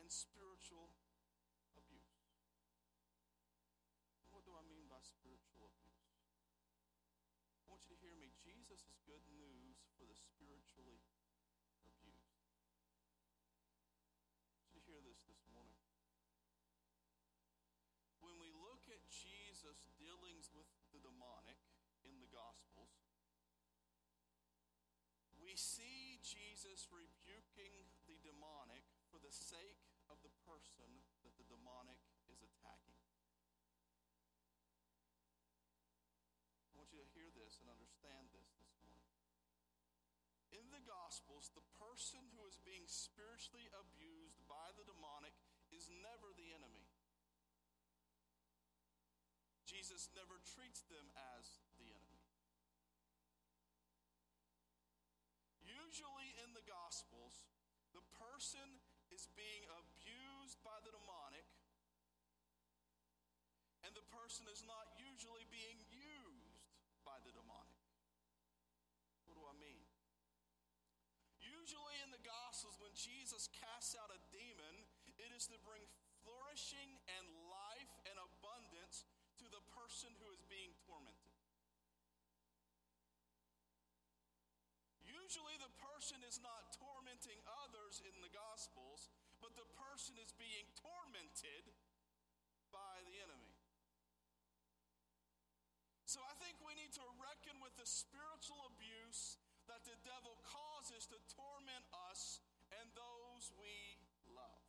and 0.00 0.08
spiritual 0.08 0.96
abuse. 1.76 2.24
What 4.32 4.48
do 4.48 4.56
I 4.56 4.64
mean 4.64 4.88
by 4.88 4.98
spiritual 5.04 5.70
abuse? 5.70 6.08
I 7.62 7.70
want 7.70 7.84
you 7.86 7.94
to 7.94 8.00
hear 8.00 8.16
me. 8.16 8.34
Jesus 8.74 8.90
is 8.90 9.06
good 9.06 9.22
news 9.30 9.86
for 9.94 10.02
the 10.02 10.18
spiritually 10.18 10.98
abused. 11.86 12.42
To 14.74 14.82
hear 14.82 14.98
this 14.98 15.22
this 15.30 15.46
morning. 15.46 15.78
When 18.18 18.34
we 18.42 18.50
look 18.50 18.82
at 18.90 18.98
Jesus' 19.06 19.86
dealings 19.94 20.50
with 20.50 20.66
the 20.90 20.98
demonic 20.98 21.62
in 22.02 22.18
the 22.18 22.26
Gospels, 22.34 22.98
we 25.38 25.54
see 25.54 26.18
Jesus 26.26 26.90
rebuking 26.90 27.94
the 28.10 28.18
demonic 28.26 28.82
for 29.06 29.22
the 29.22 29.30
sake 29.30 29.86
of 30.10 30.18
the 30.26 30.34
person 30.42 30.90
that 31.22 31.38
the 31.38 31.46
demonic 31.46 32.02
is 32.26 32.42
attacking. 32.42 32.98
I 36.74 36.82
want 36.82 36.90
you 36.90 36.98
to 36.98 37.14
hear 37.14 37.30
this 37.38 37.62
and 37.62 37.70
understand 37.70 38.34
this 38.34 38.50
this 38.58 38.74
morning. 38.82 39.14
In 40.50 40.66
the 40.73 40.73
Gospels, 40.84 41.50
the 41.52 41.64
person 41.80 42.22
who 42.36 42.44
is 42.46 42.60
being 42.62 42.84
spiritually 42.86 43.66
abused 43.72 44.40
by 44.46 44.70
the 44.76 44.86
demonic 44.86 45.34
is 45.72 45.88
never 46.04 46.30
the 46.36 46.52
enemy. 46.54 46.86
Jesus 49.64 50.12
never 50.14 50.38
treats 50.44 50.84
them 50.86 51.08
as 51.36 51.58
the 51.80 51.88
enemy. 51.88 52.22
Usually 55.64 56.30
in 56.44 56.52
the 56.52 56.64
Gospels, 56.68 57.48
the 57.96 58.04
person 58.20 58.80
is 59.10 59.26
being 59.34 59.64
abused 59.72 60.60
by 60.62 60.78
the 60.84 60.92
demonic, 60.92 61.48
and 63.82 63.92
the 63.96 64.06
person 64.12 64.48
is 64.48 64.64
not 64.64 64.94
usually 64.96 65.44
being 65.48 65.80
used 65.90 66.64
by 67.04 67.16
the 67.24 67.32
demonic. 67.32 67.80
What 69.28 69.36
do 69.36 69.44
I 69.44 69.56
mean? 69.60 69.84
Usually 71.40 71.96
in 72.04 72.12
the 72.12 72.20
Gospels, 72.24 72.80
Jesus 72.94 73.50
casts 73.50 73.98
out 73.98 74.10
a 74.14 74.20
demon, 74.30 74.74
it 75.18 75.30
is 75.34 75.50
to 75.50 75.58
bring 75.66 75.82
flourishing 76.22 76.94
and 77.18 77.26
life 77.50 77.94
and 78.06 78.16
abundance 78.16 79.04
to 79.42 79.46
the 79.50 79.62
person 79.74 80.14
who 80.22 80.30
is 80.30 80.42
being 80.46 80.72
tormented. 80.86 81.34
Usually, 85.04 85.56
the 85.58 85.72
person 85.80 86.22
is 86.22 86.38
not 86.38 86.70
tormenting 86.76 87.40
others 87.66 88.04
in 88.04 88.14
the 88.20 88.30
Gospels, 88.30 89.10
but 89.40 89.56
the 89.56 89.66
person 89.74 90.14
is 90.20 90.30
being 90.36 90.68
tormented 90.78 91.64
by 92.68 93.00
the 93.08 93.16
enemy. 93.24 93.54
So 96.04 96.20
I 96.22 96.36
think 96.38 96.60
we 96.62 96.76
need 96.78 96.92
to 96.94 97.06
reckon 97.18 97.58
with 97.58 97.74
the 97.74 97.88
spiritual 97.88 98.68
abuse 98.70 99.40
that 99.66 99.82
the 99.88 99.96
devil 100.04 100.36
causes 100.44 101.08
to 101.08 101.18
torment 101.32 101.82
us 102.12 102.43
those 102.94 103.50
we 103.58 103.98
love. 104.32 104.64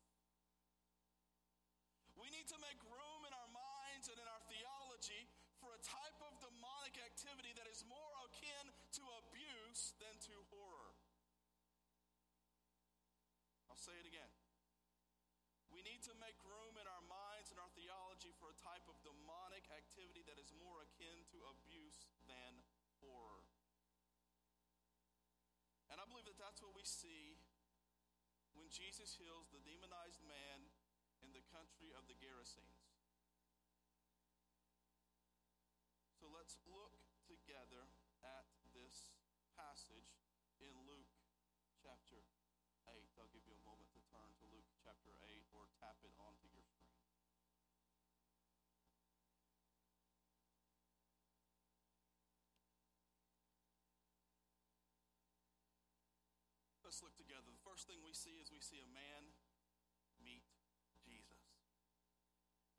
We 2.17 2.34
need 2.34 2.50
to 2.50 2.60
make 2.60 2.82
room 2.86 3.22
in 3.25 3.34
our 3.34 3.51
minds 3.53 4.10
and 4.10 4.17
in 4.17 4.27
our 4.27 4.44
theology 4.50 5.29
for 5.62 5.74
a 5.74 5.82
type 5.82 6.17
of 6.25 6.34
demonic 6.41 6.98
activity 7.01 7.53
that 7.58 7.70
is 7.70 7.86
more 7.86 8.13
akin 8.29 8.70
to 9.00 9.03
abuse 9.25 9.94
than 10.01 10.13
to 10.29 10.34
horror. 10.53 10.94
I'll 13.70 13.79
say 13.79 13.96
it 13.98 14.08
again. 14.10 14.32
We 15.75 15.84
need 15.84 16.00
to 16.08 16.15
make 16.24 16.39
room 16.48 16.79
in 16.79 16.88
our 16.88 17.03
minds 17.03 17.51
and 17.51 17.60
our 17.60 17.72
theology 17.75 18.32
for 18.39 18.48
a 18.48 18.58
type 18.63 18.88
of 18.88 18.96
demonic 19.03 19.67
activity 19.75 20.24
that 20.24 20.39
is 20.39 20.55
more 20.55 20.79
akin 20.88 21.27
to 21.36 21.38
abuse 21.51 22.08
than 22.32 22.63
horror. 23.03 23.44
And 25.91 26.00
I 26.00 26.08
believe 26.08 26.25
that 26.32 26.39
that's 26.39 26.63
what 26.63 26.72
we 26.72 26.88
see 26.88 27.36
when 28.65 28.74
Jesus 28.74 29.13
heals 29.22 29.45
the 29.53 29.62
demonized 29.62 30.25
man 30.25 30.65
in 31.22 31.29
the 31.38 31.45
country 31.53 31.93
of 31.93 32.01
the 32.10 32.17
Gerasenes. 32.17 32.98
So 36.17 36.25
let's 36.34 36.57
look 36.65 36.98
together 37.29 37.86
at 38.25 38.50
this 38.74 39.13
passage 39.53 40.17
in 40.57 40.74
Luke 40.89 41.04
together. 57.36 57.51
The 57.51 57.68
first 57.68 57.92
thing 57.92 58.00
we 58.00 58.15
see 58.15 58.39
is 58.39 58.48
we 58.48 58.63
see 58.63 58.80
a 58.80 58.88
man 58.96 59.27
meet 60.24 60.48
Jesus. 61.04 61.44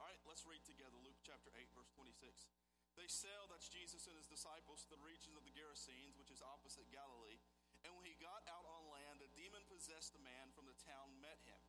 All 0.00 0.08
right, 0.08 0.16
let's 0.24 0.48
read 0.48 0.64
together 0.64 0.96
Luke 1.04 1.20
chapter 1.20 1.52
8, 1.52 1.68
verse 1.76 1.92
26. 1.92 2.48
They 2.96 3.04
sailed, 3.04 3.52
that's 3.52 3.68
Jesus 3.68 4.08
and 4.08 4.16
his 4.16 4.24
disciples, 4.24 4.80
to 4.88 4.96
the 4.96 5.04
regions 5.04 5.36
of 5.36 5.44
the 5.44 5.52
Gerasenes, 5.52 6.16
which 6.16 6.32
is 6.32 6.40
opposite 6.40 6.88
Galilee. 6.88 7.36
And 7.84 7.92
when 8.00 8.08
he 8.08 8.16
got 8.16 8.48
out 8.48 8.64
on 8.64 8.88
land, 8.88 9.20
a 9.20 9.28
demon 9.36 9.60
possessed 9.68 10.16
man 10.24 10.48
from 10.56 10.64
the 10.64 10.78
town 10.88 11.12
met 11.20 11.36
him. 11.44 11.60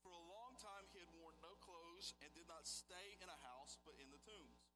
For 0.00 0.16
a 0.16 0.28
long 0.32 0.56
time 0.56 0.88
he 0.88 1.04
had 1.04 1.12
worn 1.12 1.36
no 1.44 1.52
clothes 1.60 2.16
and 2.24 2.32
did 2.32 2.48
not 2.48 2.64
stay 2.64 3.20
in 3.20 3.28
a 3.28 3.42
house, 3.44 3.76
but 3.84 4.00
in 4.00 4.08
the 4.08 4.24
tombs. 4.24 4.72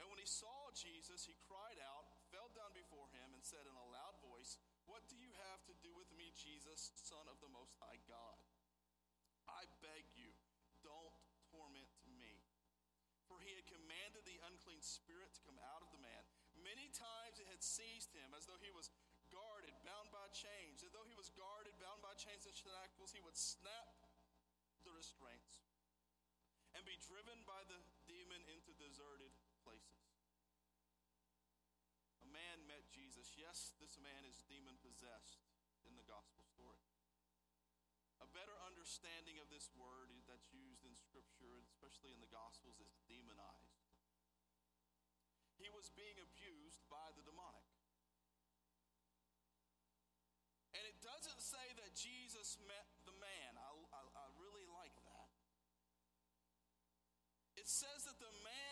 And 0.00 0.08
when 0.08 0.16
he 0.16 0.24
saw 0.24 0.72
Jesus, 0.72 1.28
he 1.28 1.36
cried 1.44 1.76
out, 1.92 2.08
fell 2.32 2.48
down 2.56 2.65
said 3.46 3.62
in 3.62 3.78
a 3.78 3.92
loud 3.94 4.18
voice, 4.26 4.58
What 4.90 5.06
do 5.06 5.14
you 5.14 5.30
have 5.46 5.62
to 5.70 5.74
do 5.78 5.94
with 5.94 6.10
me, 6.18 6.34
Jesus, 6.34 6.90
Son 6.98 7.30
of 7.30 7.38
the 7.38 7.54
Most 7.54 7.78
High 7.78 8.02
God? 8.10 8.42
I 9.46 9.70
beg 9.78 10.02
you, 10.18 10.34
don't 10.82 11.14
torment 11.54 11.86
me. 12.10 12.42
For 13.30 13.38
he 13.38 13.54
had 13.54 13.70
commanded 13.70 14.26
the 14.26 14.42
unclean 14.50 14.82
spirit 14.82 15.30
to 15.38 15.46
come 15.46 15.62
out 15.70 15.86
of 15.86 15.94
the 15.94 16.02
man. 16.02 16.26
Many 16.58 16.90
times 16.90 17.38
it 17.38 17.46
had 17.46 17.62
seized 17.62 18.10
him 18.10 18.34
as 18.34 18.50
though 18.50 18.58
he 18.58 18.74
was 18.74 18.90
guarded, 19.30 19.74
bound 19.86 20.10
by 20.10 20.26
chains. 20.34 20.82
As 20.82 20.90
though 20.90 21.06
he 21.06 21.14
was 21.14 21.30
guarded, 21.38 21.74
bound 21.78 22.02
by 22.02 22.18
chains 22.18 22.50
and 22.50 22.54
shackles, 22.54 23.14
he 23.14 23.22
would 23.22 23.38
snap 23.38 23.94
the 24.82 24.90
restraints 24.90 25.62
and 26.74 26.82
be 26.82 26.98
driven 27.06 27.38
by 27.46 27.62
the 27.70 27.78
demon 28.10 28.42
into 28.50 28.74
deserted 28.74 29.30
places. 29.62 30.15
Man 32.36 32.68
met 32.68 32.84
Jesus. 32.92 33.32
Yes, 33.32 33.72
this 33.80 33.96
man 33.96 34.28
is 34.28 34.44
demon 34.44 34.76
possessed 34.84 35.40
in 35.88 35.96
the 35.96 36.04
gospel 36.04 36.44
story. 36.44 36.84
A 38.20 38.28
better 38.28 38.52
understanding 38.68 39.40
of 39.40 39.48
this 39.48 39.72
word 39.72 40.12
that's 40.28 40.52
used 40.52 40.84
in 40.84 40.92
Scripture, 40.92 41.64
especially 41.64 42.12
in 42.12 42.20
the 42.20 42.28
Gospels, 42.32 42.76
is 42.76 42.92
demonized. 43.08 43.88
He 45.56 45.72
was 45.72 45.88
being 45.96 46.20
abused 46.20 46.84
by 46.92 47.08
the 47.16 47.24
demonic. 47.24 47.64
And 50.76 50.84
it 50.84 51.00
doesn't 51.00 51.40
say 51.40 51.64
that 51.80 51.96
Jesus 51.96 52.60
met 52.68 52.88
the 53.08 53.16
man. 53.16 53.56
I, 53.56 53.68
I, 53.96 54.00
I 54.12 54.26
really 54.36 54.68
like 54.68 54.96
that. 55.08 55.32
It 57.56 57.64
says 57.72 58.04
that 58.04 58.20
the 58.20 58.34
man 58.44 58.65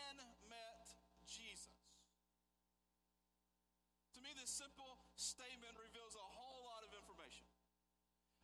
this 4.45 4.61
simple 4.61 5.01
statement 5.17 5.73
reveals 5.73 6.13
a 6.13 6.27
whole 6.37 6.69
lot 6.69 6.85
of 6.85 6.93
information. 6.93 7.49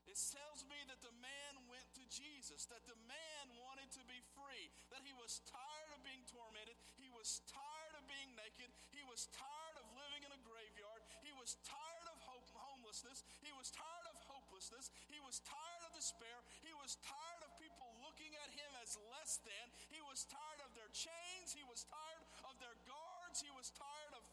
It 0.09 0.17
tells 0.17 0.65
me 0.65 0.81
that 0.89 0.97
the 1.05 1.13
man 1.21 1.53
went 1.69 1.85
to 1.93 2.01
Jesus, 2.09 2.65
that 2.73 2.81
the 2.89 2.97
man 3.05 3.45
wanted 3.61 3.85
to 3.93 4.03
be 4.09 4.17
free, 4.33 4.73
that 4.89 5.05
he 5.05 5.13
was 5.13 5.45
tired 5.45 5.93
of 5.93 6.01
being 6.01 6.25
tormented, 6.25 6.73
he 6.97 7.05
was 7.13 7.45
tired 7.45 7.93
of 8.01 8.03
being 8.09 8.33
naked, 8.33 8.73
he 8.89 9.05
was 9.05 9.29
tired 9.29 9.77
of 9.77 9.85
living 9.93 10.25
in 10.25 10.33
a 10.33 10.41
graveyard, 10.41 11.05
he 11.21 11.29
was 11.37 11.61
tired 11.61 12.09
of 12.09 12.17
hope, 12.25 12.49
homelessness, 12.49 13.21
he 13.45 13.53
was 13.53 13.69
tired 13.69 14.09
of 14.09 14.17
hopelessness, 14.25 14.89
he 15.05 15.21
was 15.21 15.37
tired 15.45 15.85
of 15.85 15.93
despair, 15.93 16.41
he 16.65 16.73
was 16.81 16.97
tired 17.05 17.45
of 17.45 17.53
people 17.61 17.93
looking 18.01 18.33
at 18.41 18.49
him 18.57 18.73
as 18.81 18.97
less 19.13 19.37
than, 19.45 19.65
he 19.93 20.01
was 20.09 20.25
tired 20.25 20.65
of 20.65 20.73
their 20.73 20.89
chains, 20.97 21.53
he 21.53 21.61
was 21.69 21.85
tired 21.85 22.25
of 22.49 22.57
their 22.57 22.73
guards, 22.89 23.37
he 23.45 23.53
was 23.53 23.69
tired 23.77 24.17
of 24.17 24.25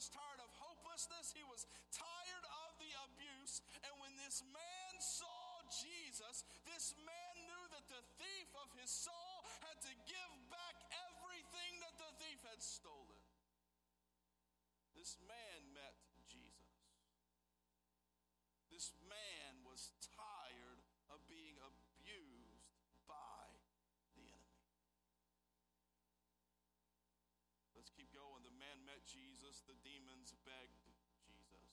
was 0.00 0.08
tired 0.16 0.40
of 0.40 0.48
hopelessness, 0.56 1.28
he 1.36 1.44
was 1.44 1.68
tired 1.92 2.46
of 2.64 2.72
the 2.80 2.88
abuse, 3.04 3.60
and 3.84 3.92
when 4.00 4.08
this 4.16 4.40
man 4.48 4.92
saw 4.96 5.60
Jesus, 5.68 6.40
this 6.64 6.96
man 7.04 7.34
knew 7.44 7.64
that 7.68 7.84
the 7.92 8.00
thief 8.16 8.48
of 8.64 8.72
his 8.80 8.88
soul 8.88 9.44
had 9.60 9.76
to 9.84 9.92
give 10.08 10.32
back 10.48 10.72
everything 11.04 11.84
that 11.84 11.92
the 12.00 12.08
thief 12.16 12.40
had 12.48 12.64
stolen. 12.64 13.20
This 14.96 15.20
man 15.28 15.60
met 28.84 29.04
Jesus, 29.06 29.64
the 29.64 29.76
demons 29.84 30.32
begged 30.44 30.80
Jesus. 31.24 31.64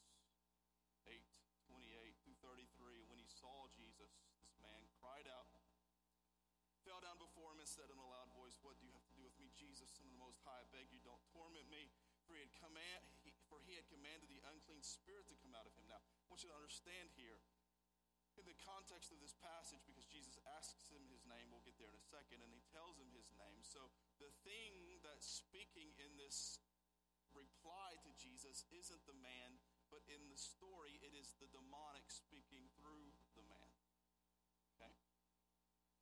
8 1.08 1.24
28 1.68 2.16
through 2.24 2.40
33. 2.44 3.08
When 3.08 3.20
he 3.20 3.28
saw 3.28 3.68
Jesus, 3.76 4.12
this 4.44 4.56
man 4.64 4.82
cried 5.00 5.28
out, 5.28 5.48
fell 6.88 7.04
down 7.04 7.20
before 7.20 7.52
him, 7.52 7.60
and 7.60 7.68
said 7.68 7.92
in 7.92 8.00
a 8.00 8.08
loud 8.08 8.32
voice, 8.32 8.56
What 8.64 8.80
do 8.80 8.88
you 8.88 8.94
have 8.96 9.04
to 9.08 9.16
do 9.16 9.24
with 9.28 9.36
me, 9.40 9.52
Jesus, 9.52 9.92
Son 9.92 10.08
of 10.08 10.16
the 10.16 10.24
Most 10.24 10.40
High? 10.48 10.64
I 10.64 10.68
beg 10.72 10.88
you, 10.92 11.04
don't 11.04 11.24
torment 11.36 11.68
me. 11.68 11.92
For 12.28 12.36
he 12.36 12.44
had, 12.44 12.52
command, 12.60 13.04
he, 13.24 13.32
for 13.48 13.64
he 13.64 13.80
had 13.80 13.88
commanded 13.88 14.28
the 14.28 14.44
unclean 14.52 14.84
spirit 14.84 15.32
to 15.32 15.36
come 15.40 15.56
out 15.56 15.64
of 15.64 15.72
him. 15.80 15.88
Now, 15.88 16.04
I 16.04 16.26
want 16.28 16.44
you 16.44 16.52
to 16.52 16.60
understand 16.60 17.08
here, 17.16 17.40
in 18.38 18.46
the 18.46 18.58
context 18.62 19.10
of 19.10 19.18
this 19.18 19.34
passage, 19.42 19.82
because 19.90 20.06
Jesus 20.06 20.38
asks 20.60 20.94
him 20.94 21.02
his 21.10 21.26
name, 21.26 21.50
we'll 21.50 21.66
get 21.66 21.74
there 21.82 21.90
in 21.90 21.98
a 21.98 22.08
second, 22.14 22.46
and 22.46 22.54
he 22.54 22.62
tells 22.70 23.02
him 23.02 23.10
his 23.18 23.34
name. 23.34 23.66
So 23.66 23.90
the 24.22 24.30
thing 24.46 25.02
that's 25.02 25.26
speaking 25.26 25.90
in 25.98 26.14
this 26.22 26.62
reply 27.38 27.94
to 28.02 28.10
Jesus 28.18 28.66
isn't 28.74 29.06
the 29.06 29.16
man, 29.22 29.62
but 29.94 30.02
in 30.10 30.26
the 30.28 30.40
story, 30.40 30.98
it 31.06 31.14
is 31.14 31.38
the 31.38 31.48
demonic 31.54 32.10
speaking 32.10 32.66
through 32.76 33.14
the 33.38 33.46
man. 33.46 33.72
Okay? 34.76 34.92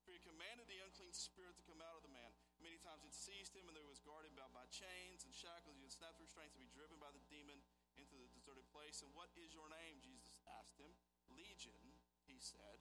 For 0.07 0.15
he 0.15 0.21
commanded 0.23 0.65
the 0.71 0.79
unclean 0.81 1.11
spirit 1.11 1.59
to 1.59 1.67
come 1.67 1.83
out 1.83 1.99
of 1.99 2.05
the 2.05 2.13
man. 2.15 2.31
Many 2.63 2.79
times 2.81 3.03
it 3.03 3.13
seized 3.13 3.53
him, 3.53 3.67
and 3.67 3.75
there 3.75 3.85
was 3.85 4.01
guarded 4.01 4.31
about 4.31 4.55
by 4.55 4.65
chains 4.71 5.27
and 5.27 5.33
shackles. 5.35 5.75
You 5.77 5.85
had 5.85 5.93
snapped 5.93 6.21
restraints 6.21 6.55
to 6.55 6.61
be 6.61 6.71
driven 6.71 6.97
by 6.97 7.11
the 7.11 7.21
demon 7.29 7.59
into 7.99 8.15
the 8.15 8.29
deserted 8.31 8.65
place. 8.71 9.03
And 9.03 9.11
what 9.13 9.29
is 9.35 9.51
your 9.51 9.67
name? 9.67 10.01
Jesus 10.01 10.39
asked 10.61 10.79
him. 10.79 10.93
Legion, 11.33 11.99
he 12.29 12.37
said, 12.37 12.79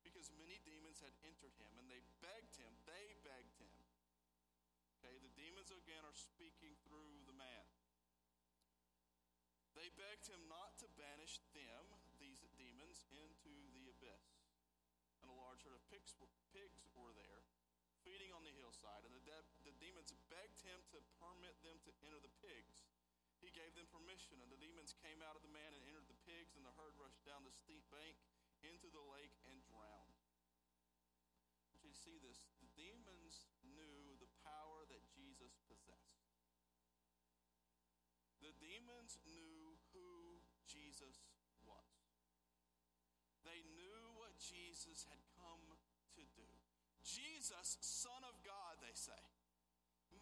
because 0.00 0.32
many 0.38 0.56
demons 0.64 1.02
had 1.04 1.12
entered 1.28 1.52
him, 1.60 1.76
and 1.76 1.86
they 1.92 2.00
begged 2.24 2.56
him. 2.56 2.72
They 2.88 3.14
begged 3.20 3.58
him. 3.60 3.76
Okay, 4.96 5.20
the 5.20 5.34
demons 5.36 5.68
again 5.68 6.02
are 6.08 6.16
speaking 6.16 6.72
through. 6.88 7.25
They 9.86 10.02
begged 10.02 10.26
him 10.26 10.42
not 10.50 10.74
to 10.82 10.90
banish 10.98 11.38
them, 11.54 11.86
these 12.18 12.42
demons, 12.58 13.06
into 13.06 13.54
the 13.70 13.86
abyss. 13.86 14.50
And 15.22 15.30
a 15.30 15.38
large 15.38 15.62
herd 15.62 15.78
of 15.78 15.86
pigs 15.86 16.10
were, 16.18 16.26
pigs 16.50 16.90
were 16.98 17.14
there, 17.14 17.46
feeding 18.02 18.34
on 18.34 18.42
the 18.42 18.50
hillside. 18.58 19.06
And 19.06 19.14
the, 19.14 19.22
de- 19.22 19.52
the 19.62 19.78
demons 19.78 20.10
begged 20.26 20.58
him 20.66 20.82
to 20.90 20.98
permit 21.22 21.54
them 21.62 21.78
to 21.86 21.94
enter 22.02 22.18
the 22.18 22.34
pigs. 22.42 22.82
He 23.38 23.54
gave 23.54 23.78
them 23.78 23.86
permission, 23.94 24.42
and 24.42 24.50
the 24.50 24.58
demons 24.58 24.90
came 25.06 25.22
out 25.22 25.38
of 25.38 25.46
the 25.46 25.54
man 25.54 25.70
and 25.70 25.86
entered 25.86 26.10
the 26.10 26.18
pigs, 26.26 26.58
and 26.58 26.66
the 26.66 26.74
herd 26.74 26.98
rushed 26.98 27.22
down 27.22 27.46
the 27.46 27.54
steep 27.54 27.86
bank 27.94 28.18
into 28.66 28.90
the 28.90 29.06
lake 29.14 29.38
and 29.46 29.62
drowned. 29.70 30.18
You 31.86 31.94
see 31.94 32.18
this. 32.26 32.42
The 32.58 32.74
demons 32.74 33.46
knew 33.62 34.18
the 34.18 34.34
power 34.42 34.82
that 34.90 35.06
Jesus 35.14 35.62
possessed. 35.70 36.26
The 38.42 38.52
demons 38.60 39.16
knew 39.24 39.55
Jesus 40.68 41.22
was. 41.64 41.94
They 43.46 43.62
knew 43.78 44.02
what 44.18 44.34
Jesus 44.42 45.06
had 45.06 45.22
come 45.38 45.62
to 46.18 46.22
do. 46.34 46.50
Jesus, 47.06 47.78
Son 47.80 48.22
of 48.26 48.34
God, 48.42 48.78
they 48.82 48.94
say. 48.94 49.22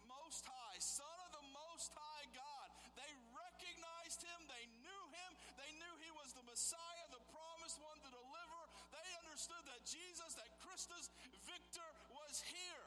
Most 0.05 0.45
High, 0.45 0.77
Son 0.77 1.17
of 1.25 1.31
the 1.33 1.45
Most 1.49 1.89
High 1.97 2.27
God. 2.29 2.67
They 2.93 3.11
recognized 3.33 4.21
him, 4.21 4.39
they 4.45 4.65
knew 4.85 5.03
him, 5.11 5.31
they 5.57 5.71
knew 5.81 5.93
he 5.99 6.13
was 6.13 6.31
the 6.37 6.45
Messiah, 6.45 7.05
the 7.09 7.25
promised 7.33 7.81
one, 7.81 7.97
the 8.05 8.13
deliverer. 8.13 8.67
They 8.93 9.09
understood 9.25 9.65
that 9.65 9.81
Jesus, 9.83 10.37
that 10.37 10.49
Christus 10.61 11.09
Victor 11.43 11.89
was 12.13 12.39
here, 12.47 12.85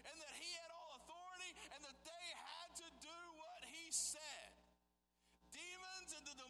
and 0.00 0.16
that 0.16 0.34
he 0.40 0.50
had 0.64 0.70
all 0.72 0.96
authority, 0.96 1.52
and 1.76 1.80
that 1.84 1.98
they 2.08 2.26
had 2.40 2.68
to 2.82 2.88
do 3.04 3.20
what 3.36 3.60
he 3.68 3.92
said. 3.92 4.50
Demons 5.52 6.10
and 6.16 6.24
the 6.24 6.40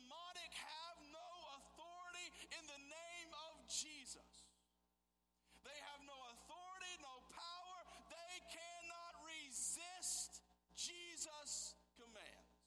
Jesus. 3.81 4.53
They 5.65 5.79
have 5.89 6.03
no 6.05 6.19
authority, 6.37 6.95
no 7.01 7.17
power. 7.33 7.79
They 8.13 8.37
cannot 8.53 9.13
resist 9.25 10.45
Jesus' 10.77 11.73
commands. 11.97 12.61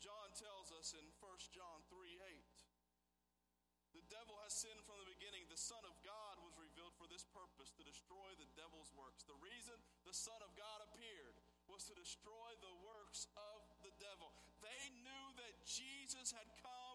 John 0.00 0.32
tells 0.32 0.72
us 0.80 0.96
in 0.96 1.04
1 1.20 1.52
John 1.52 1.84
3 1.92 2.00
8 2.24 2.60
the 3.90 4.06
devil 4.06 4.38
has 4.46 4.54
sinned 4.54 4.80
from 4.86 5.02
the 5.02 5.12
beginning. 5.12 5.50
The 5.50 5.58
Son 5.58 5.82
of 5.82 5.94
God 6.06 6.38
was 6.40 6.54
revealed 6.56 6.94
for 6.94 7.10
this 7.10 7.26
purpose 7.34 7.74
to 7.74 7.82
destroy 7.82 8.32
the 8.38 8.48
devil's 8.54 8.90
works. 8.94 9.26
The 9.26 9.38
reason 9.42 9.74
the 10.06 10.14
Son 10.14 10.38
of 10.46 10.54
God 10.54 10.78
appeared 10.88 11.36
was 11.66 11.86
to 11.90 11.94
destroy 11.94 12.50
the 12.62 12.74
works 12.86 13.30
of 13.34 13.60
the 13.82 13.94
devil. 13.98 14.30
They 14.62 14.82
knew 15.02 15.26
that 15.42 15.54
Jesus 15.66 16.30
had 16.30 16.46
come 16.62 16.89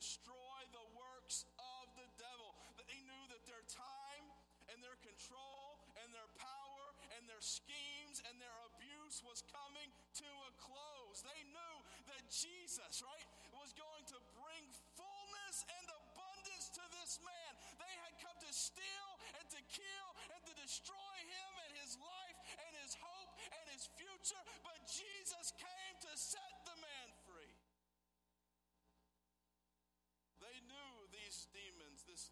destroy 0.00 0.60
the 0.72 0.86
works 0.96 1.44
of 1.60 1.84
the 1.92 2.08
devil. 2.16 2.56
They 2.88 3.04
knew 3.04 3.24
that 3.36 3.44
their 3.44 3.60
time 3.68 4.24
and 4.72 4.80
their 4.80 4.96
control 5.04 5.76
and 6.00 6.08
their 6.16 6.30
power 6.40 6.86
and 7.20 7.28
their 7.28 7.44
schemes 7.44 8.24
and 8.24 8.40
their 8.40 8.58
abuse 8.72 9.20
was 9.28 9.44
coming 9.52 9.92
to 10.24 10.30
a 10.48 10.52
close. 10.56 11.20
They 11.20 11.44
knew 11.52 11.76
that 12.08 12.24
Jesus, 12.32 13.04
right, 13.04 13.28
was 13.52 13.76
going 13.76 14.08
to 14.08 14.18
bring 14.40 14.64
fullness 14.96 15.68
and 15.68 15.86
abundance 15.92 16.72
to 16.80 16.84
this 16.96 17.20
man. 17.20 17.52
They 17.76 17.94
had 18.00 18.16
come 18.24 18.40
to 18.40 18.52
steal 18.56 19.10
and 19.36 19.46
to 19.52 19.60
kill 19.68 20.08
and 20.32 20.40
to 20.48 20.54
destroy 20.64 21.16
him 21.28 21.52
and 21.68 21.72
his 21.76 22.00
life 22.00 22.38
and 22.56 22.72
his 22.80 22.96
hope 22.96 23.36
and 23.52 23.64
his 23.68 23.84
future, 24.00 24.42
but 24.64 24.80
Jesus 24.88 25.52
came 25.60 25.94
to 26.08 26.12
set 26.16 26.49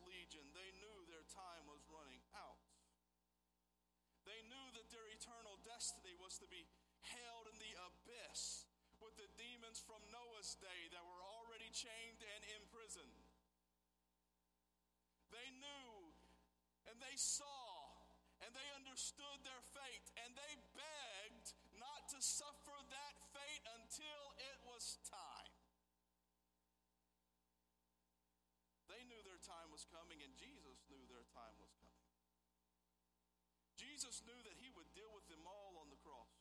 legion, 0.05 0.45
they 0.53 0.71
knew 0.77 0.99
their 1.09 1.25
time 1.33 1.65
was 1.65 1.81
running 1.89 2.21
out. 2.37 2.61
They 4.29 4.45
knew 4.45 4.67
that 4.77 4.93
their 4.93 5.09
eternal 5.09 5.57
destiny 5.65 6.13
was 6.21 6.37
to 6.45 6.49
be 6.53 6.69
held 7.01 7.49
in 7.49 7.57
the 7.57 7.73
abyss 7.89 8.69
with 9.01 9.17
the 9.17 9.31
demons 9.41 9.81
from 9.81 10.05
Noah's 10.13 10.59
day 10.61 10.91
that 10.93 11.01
were 11.01 11.25
already 11.25 11.71
chained 11.73 12.21
and 12.21 12.43
imprisoned. 12.61 13.17
They 15.33 15.49
knew 15.57 16.13
and 16.91 16.99
they 17.01 17.17
saw 17.17 17.95
and 18.43 18.51
they 18.53 18.69
understood 18.75 19.39
their 19.47 19.63
fate 19.73 20.09
and 20.25 20.35
they 20.35 20.55
begged 20.75 21.55
not 21.79 22.11
to 22.11 22.19
suffer 22.19 22.75
that 22.91 23.15
fate 23.31 23.65
until 23.79 24.23
it 24.51 24.59
was 24.67 24.99
time. 25.07 25.38
Coming 29.93 30.21
and 30.25 30.33
Jesus 30.37 30.85
knew 30.89 31.01
their 31.09 31.25
time 31.35 31.57
was 31.61 31.73
coming. 31.81 32.09
Jesus 33.79 34.21
knew 34.27 34.37
that 34.43 34.59
he 34.59 34.69
would 34.75 34.91
deal 34.93 35.11
with 35.15 35.27
them 35.31 35.47
all 35.47 35.79
on 35.79 35.89
the 35.91 36.01
cross. 36.03 36.35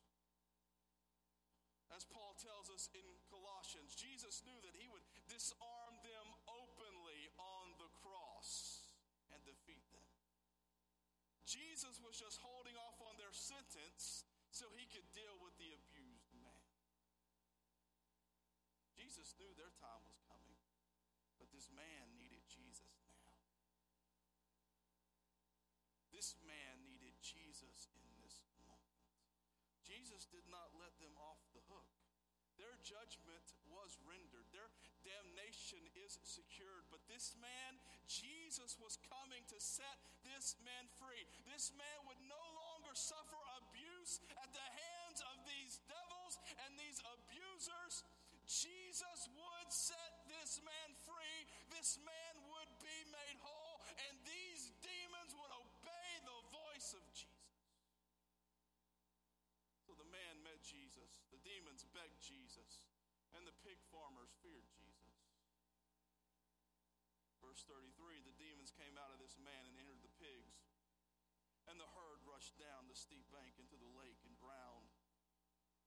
As 1.93 2.03
Paul 2.03 2.35
tells 2.35 2.67
us 2.67 2.91
in 2.91 3.07
Colossians, 3.31 3.95
Jesus 3.95 4.43
knew 4.43 4.59
that 4.65 4.75
he 4.75 4.91
would 4.91 5.05
disarm 5.31 5.93
them 6.03 6.27
openly 6.45 7.31
on 7.39 7.65
the 7.79 7.87
cross 8.03 8.83
and 9.31 9.39
defeat 9.47 9.85
them. 9.95 10.09
Jesus 11.47 12.03
was 12.03 12.19
just 12.19 12.43
holding 12.43 12.75
off 12.75 12.99
on 13.07 13.15
their 13.15 13.31
sentence 13.31 14.27
so 14.51 14.67
he 14.75 14.83
could 14.91 15.07
deal 15.15 15.39
with 15.39 15.55
the 15.55 15.71
abused 15.71 16.35
man. 16.43 16.67
Jesus 18.99 19.31
knew 19.39 19.47
their 19.55 19.71
time 19.79 20.03
was 20.03 20.19
coming, 20.27 20.59
but 21.39 21.47
this 21.55 21.71
man 21.71 22.03
needed 22.19 22.43
Jesus 22.51 22.91
now. 23.07 23.31
This 26.17 26.33
man 26.49 26.81
needed 26.81 27.13
Jesus 27.21 27.93
in 27.93 28.09
this 28.25 28.41
moment. 28.65 28.89
Jesus 29.85 30.25
did 30.25 30.49
not 30.49 30.73
let 30.81 30.97
them 30.97 31.13
off 31.13 31.37
the 31.53 31.61
hook. 31.69 31.85
Their 32.57 32.73
judgment 32.81 33.53
was 33.69 34.01
rendered. 34.01 34.49
Their 34.49 34.65
damnation 35.05 35.77
is 35.93 36.17
secured. 36.25 36.89
But 36.89 37.05
this 37.05 37.37
man, 37.37 37.77
Jesus, 38.09 38.81
was 38.81 38.97
coming 39.05 39.45
to 39.45 39.61
set 39.61 40.01
this 40.25 40.57
man 40.65 40.89
free. 40.97 41.21
This 41.45 41.69
man 41.77 41.97
would 42.09 42.17
no 42.25 42.43
longer 42.65 42.97
suffer 42.97 43.37
abuse 43.61 44.17
at 44.41 44.49
the 44.49 44.69
hands 44.73 45.21
of 45.21 45.37
these 45.45 45.77
devils 45.85 46.41
and 46.65 46.73
these 46.81 46.97
abusers. 47.13 48.01
Jesus, 60.67 61.23
the 61.31 61.39
demons 61.47 61.87
begged 61.95 62.19
Jesus, 62.19 62.83
and 63.31 63.47
the 63.47 63.55
pig 63.63 63.79
farmers 63.87 64.35
feared 64.43 64.67
Jesus. 64.75 65.15
Verse 67.39 67.63
33 67.63 68.27
the 68.27 68.35
demons 68.35 68.75
came 68.75 68.99
out 68.99 69.15
of 69.15 69.23
this 69.23 69.39
man 69.39 69.63
and 69.71 69.79
entered 69.79 70.03
the 70.03 70.11
pigs, 70.19 70.67
and 71.71 71.79
the 71.79 71.87
herd 71.95 72.19
rushed 72.27 72.59
down 72.59 72.91
the 72.91 72.99
steep 72.99 73.23
bank 73.31 73.55
into 73.55 73.79
the 73.79 73.87
lake 73.95 74.19
and 74.27 74.35
drowned. 74.35 74.91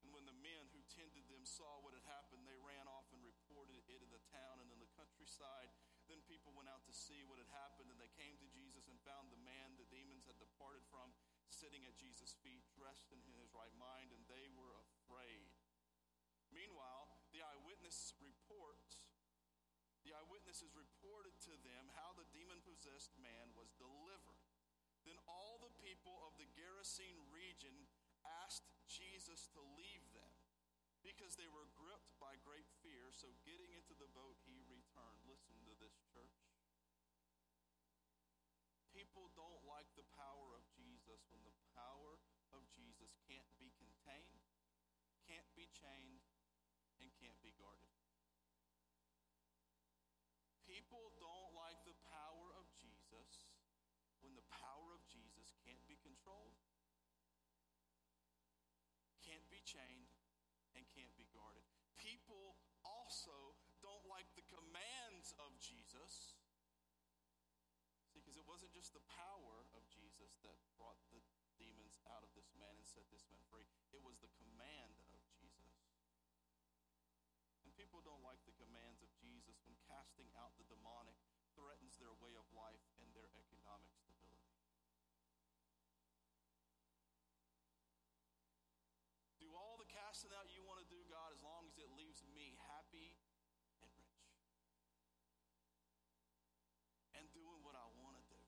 And 0.01 0.09
when 0.09 0.25
the 0.25 0.41
men 0.41 0.65
who 0.73 0.81
tended 0.89 1.29
them 1.29 1.45
saw 1.45 1.77
what 1.85 1.93
had 1.93 2.05
happened, 2.09 2.49
they 2.49 2.57
ran 2.57 2.89
off 2.89 3.05
and 3.13 3.21
reported 3.21 3.85
it 3.85 4.01
in 4.01 4.09
the 4.09 4.25
town 4.33 4.57
and 4.65 4.73
in 4.73 4.81
the 4.81 4.89
countryside. 4.97 5.69
Then 6.09 6.25
people 6.25 6.57
went 6.57 6.73
out 6.73 6.81
to 6.89 6.93
see 6.93 7.21
what 7.29 7.37
had 7.37 7.53
happened, 7.53 7.93
and 7.93 8.01
they 8.01 8.09
came 8.17 8.33
to 8.41 8.49
Jesus 8.49 8.89
and 8.89 8.97
found 9.05 9.29
the 9.29 9.45
man 9.45 9.77
the 9.77 9.85
demons 9.93 10.25
had 10.25 10.41
departed 10.41 10.81
from 10.89 11.13
sitting 11.61 11.85
at 11.85 12.01
Jesus' 12.01 12.33
feet, 12.41 12.65
dressed 12.73 13.13
in 13.13 13.21
his 13.37 13.53
right 13.53 13.73
mind, 13.77 14.09
and 14.09 14.25
they 14.25 14.49
were 14.57 14.73
afraid. 14.81 15.45
Meanwhile, 16.49 17.21
the 17.29 17.45
eyewitness 17.45 18.17
reports 18.17 19.05
the 20.01 20.17
eyewitnesses 20.17 20.73
reported 20.73 21.37
to 21.45 21.53
them 21.61 21.93
how 21.93 22.17
the 22.17 22.25
demon 22.33 22.57
possessed 22.65 23.13
man 23.21 23.53
was 23.53 23.69
delivered. 23.77 24.41
Then 25.05 25.17
all 25.29 25.61
the 25.61 25.73
people 25.77 26.17
of 26.25 26.33
the 26.41 26.49
Gerasene 26.57 27.21
region 27.29 27.85
asked 28.41 28.65
Jesus 28.89 29.45
to 29.53 29.61
leave 29.77 30.05
them 30.13 30.33
because 31.05 31.37
they 31.37 31.49
were 31.49 31.69
gripped 31.77 32.17
by 32.17 32.37
great 32.41 32.69
fear. 32.81 33.13
So, 33.13 33.29
getting 33.45 33.73
into 33.73 33.93
the 33.97 34.09
boat, 34.13 34.37
he 34.45 34.61
returned. 34.69 35.21
Listen 35.25 35.57
to 35.69 35.73
this, 35.81 35.97
church. 36.13 36.37
People 38.93 39.29
don't 39.33 39.65
like 39.65 39.89
the 39.97 40.05
power 40.17 40.30
People 50.91 51.15
don't 51.23 51.55
like 51.55 51.79
the 51.87 51.95
power 52.11 52.51
of 52.59 52.67
Jesus 52.75 53.47
when 54.19 54.35
the 54.35 54.43
power 54.51 54.91
of 54.91 54.99
Jesus 55.07 55.55
can't 55.63 55.79
be 55.87 55.95
controlled, 56.03 56.59
can't 59.23 59.47
be 59.47 59.63
chained, 59.63 60.11
and 60.75 60.83
can't 60.91 61.15
be 61.15 61.31
guarded. 61.31 61.63
People 61.95 62.59
also 62.83 63.55
don't 63.79 64.03
like 64.11 64.27
the 64.35 64.43
commands 64.51 65.31
of 65.39 65.55
Jesus. 65.63 66.35
See, 68.11 68.19
because 68.19 68.35
it 68.35 68.43
wasn't 68.43 68.75
just 68.75 68.91
the 68.91 69.07
power 69.07 69.63
of 69.71 69.87
Jesus 69.87 70.35
that 70.43 70.59
brought 70.75 70.99
the 71.07 71.23
demons 71.55 72.03
out 72.11 72.19
of 72.19 72.35
this 72.35 72.51
man 72.59 72.75
and 72.75 72.83
set 72.83 73.07
this 73.15 73.23
man 73.31 73.39
free, 73.47 73.63
it 73.95 74.03
was 74.03 74.19
the 74.19 74.27
command. 74.43 75.00
People 77.79 78.03
don't 78.03 78.23
like 78.23 78.39
the 78.47 78.55
commands 78.55 79.01
of 79.01 79.09
Jesus, 79.19 79.59
when 79.65 79.75
casting 79.89 80.27
out 80.39 80.55
the 80.59 80.67
demonic 80.69 81.17
threatens 81.55 81.99
their 81.99 82.15
way 82.23 82.35
of 82.39 82.47
life 82.55 82.83
and 83.03 83.09
their 83.11 83.27
economic 83.35 83.91
stability. 83.91 84.47
Do 89.43 89.51
all 89.51 89.75
the 89.75 89.89
casting 89.89 90.31
out 90.31 90.47
you 90.53 90.63
want 90.63 90.79
to 90.79 90.87
do, 90.87 91.03
God, 91.11 91.35
as 91.35 91.41
long 91.43 91.67
as 91.67 91.75
it 91.75 91.89
leaves 91.91 92.23
me 92.31 92.55
happy 92.71 93.17
and 93.83 93.89
rich 93.97 94.21
and 97.17 97.25
doing 97.35 97.59
what 97.65 97.75
I 97.75 97.87
want 97.99 98.15
to 98.15 98.25
do. 98.29 98.39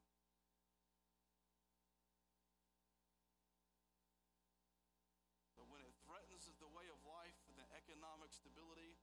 But 5.59 5.67
when 5.67 5.83
it 5.83 5.91
threatens 6.05 6.47
the 6.61 6.71
way 6.71 6.87
of 6.87 6.99
life 7.03 7.35
and 7.51 7.59
the 7.59 7.67
economic 7.75 8.31
stability, 8.31 8.95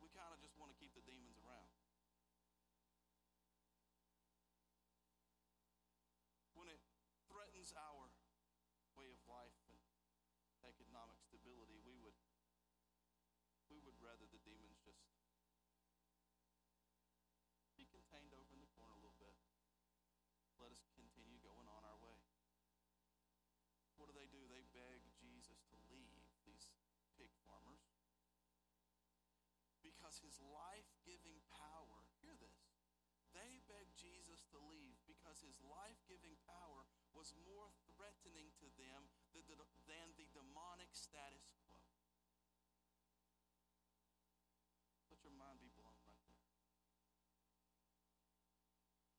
we 0.00 0.08
kind 0.12 0.32
of 0.32 0.40
just 0.40 0.56
want 0.60 0.72
to 0.72 0.76
keep 0.76 0.92
the 0.96 1.04
demons 1.04 1.36
around. 1.44 1.75
Because 30.16 30.32
his 30.32 30.40
life 30.48 30.88
giving 31.04 31.36
power, 31.52 32.00
hear 32.24 32.32
this, 32.40 32.56
they 33.36 33.60
begged 33.68 33.92
Jesus 34.00 34.48
to 34.48 34.56
leave 34.64 34.96
because 35.04 35.44
his 35.44 35.60
life 35.60 36.00
giving 36.08 36.40
power 36.48 36.88
was 37.12 37.36
more 37.44 37.68
threatening 37.84 38.48
to 38.56 38.64
them 38.80 39.12
than 39.36 39.44
the, 39.44 39.60
than 39.84 40.16
the 40.16 40.24
demonic 40.32 40.88
status 40.96 41.52
quo. 41.68 41.76
Let 45.12 45.20
your 45.20 45.36
mind 45.36 45.60
be 45.60 45.68
blown 45.76 46.00
right 46.08 46.24
there. 46.24 46.48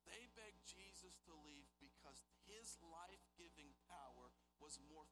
They 0.10 0.34
begged 0.34 0.66
Jesus 0.66 1.22
to 1.30 1.34
leave 1.46 1.70
because 1.78 2.26
his 2.50 2.74
life 2.82 3.22
giving 3.38 3.70
power 3.86 4.34
was 4.58 4.82
more 4.90 5.06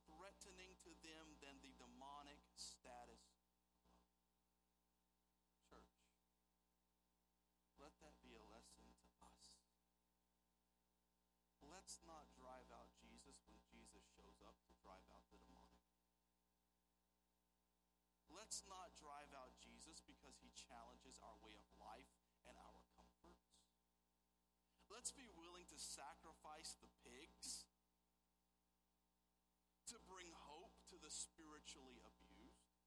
Let's 11.86 12.02
not 12.02 12.26
drive 12.34 12.66
out 12.74 12.90
Jesus 12.98 13.46
when 13.46 13.62
Jesus 13.70 14.02
shows 14.18 14.42
up 14.42 14.58
to 14.66 14.74
drive 14.82 15.06
out 15.14 15.22
the 15.30 15.38
demonic. 15.38 15.86
Let's 18.26 18.66
not 18.66 18.98
drive 18.98 19.30
out 19.38 19.54
Jesus 19.62 20.02
because 20.02 20.34
he 20.42 20.50
challenges 20.58 21.22
our 21.22 21.38
way 21.46 21.54
of 21.54 21.70
life 21.78 22.10
and 22.50 22.58
our 22.58 22.82
comforts. 22.98 23.70
Let's 24.90 25.14
be 25.14 25.30
willing 25.38 25.70
to 25.70 25.78
sacrifice 25.78 26.74
the 26.82 26.90
pigs 27.06 27.70
to 29.94 30.02
bring 30.10 30.34
hope 30.34 30.82
to 30.90 30.98
the 30.98 31.14
spiritually 31.14 32.02
abused. 32.02 32.82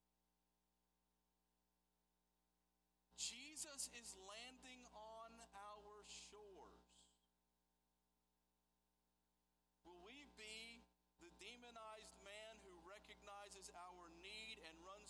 Jesus 3.14 3.86
is 3.94 4.18
landing 4.18 4.82
on 4.90 5.38
our 5.54 6.02
shores. 6.02 6.57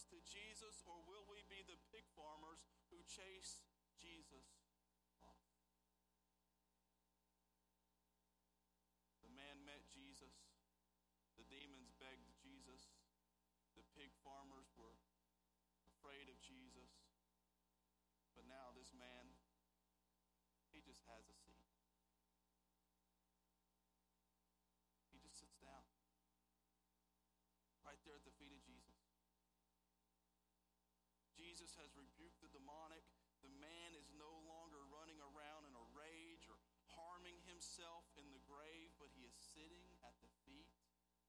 To 0.08 0.18
Jesus, 0.24 0.80
or 0.88 0.96
will 1.04 1.28
we 1.28 1.44
be 1.52 1.60
the 1.64 1.76
pig 1.92 2.08
farmers 2.16 2.64
who 2.88 3.04
chase 3.04 3.60
Jesus 4.00 4.48
off? 5.20 5.44
The 9.20 9.32
man 9.32 9.60
met 9.68 9.84
Jesus. 9.92 10.32
The 11.36 11.44
demons 11.46 11.92
begged 12.00 12.32
Jesus. 12.40 12.88
The 13.76 13.84
pig 13.94 14.10
farmers 14.24 14.72
were 14.74 14.96
afraid 15.86 16.32
of 16.32 16.40
Jesus. 16.40 16.90
But 18.32 18.48
now 18.48 18.72
this 18.72 18.96
man, 18.96 19.28
he 20.72 20.80
just 20.80 21.04
has 21.04 21.28
a 21.28 21.36
seat. 21.36 21.68
He 25.12 25.20
just 25.20 25.36
sits 25.36 25.58
down 25.60 25.84
right 27.84 28.00
there 28.08 28.16
at 28.16 28.24
the 28.24 28.32
feet 28.40 28.54
of 28.54 28.62
Jesus. 28.64 28.87
Jesus 31.58 31.74
has 31.82 31.90
rebuked 31.98 32.38
the 32.38 32.54
demonic. 32.54 33.02
The 33.42 33.50
man 33.58 33.90
is 33.98 34.06
no 34.14 34.30
longer 34.46 34.78
running 34.94 35.18
around 35.18 35.66
in 35.66 35.74
a 35.74 35.86
rage 35.90 36.46
or 36.46 36.54
harming 36.94 37.34
himself 37.50 38.06
in 38.14 38.30
the 38.30 38.38
grave, 38.46 38.94
but 39.02 39.10
he 39.10 39.26
is 39.26 39.34
sitting 39.34 39.90
at 40.06 40.14
the 40.22 40.30
feet 40.46 40.70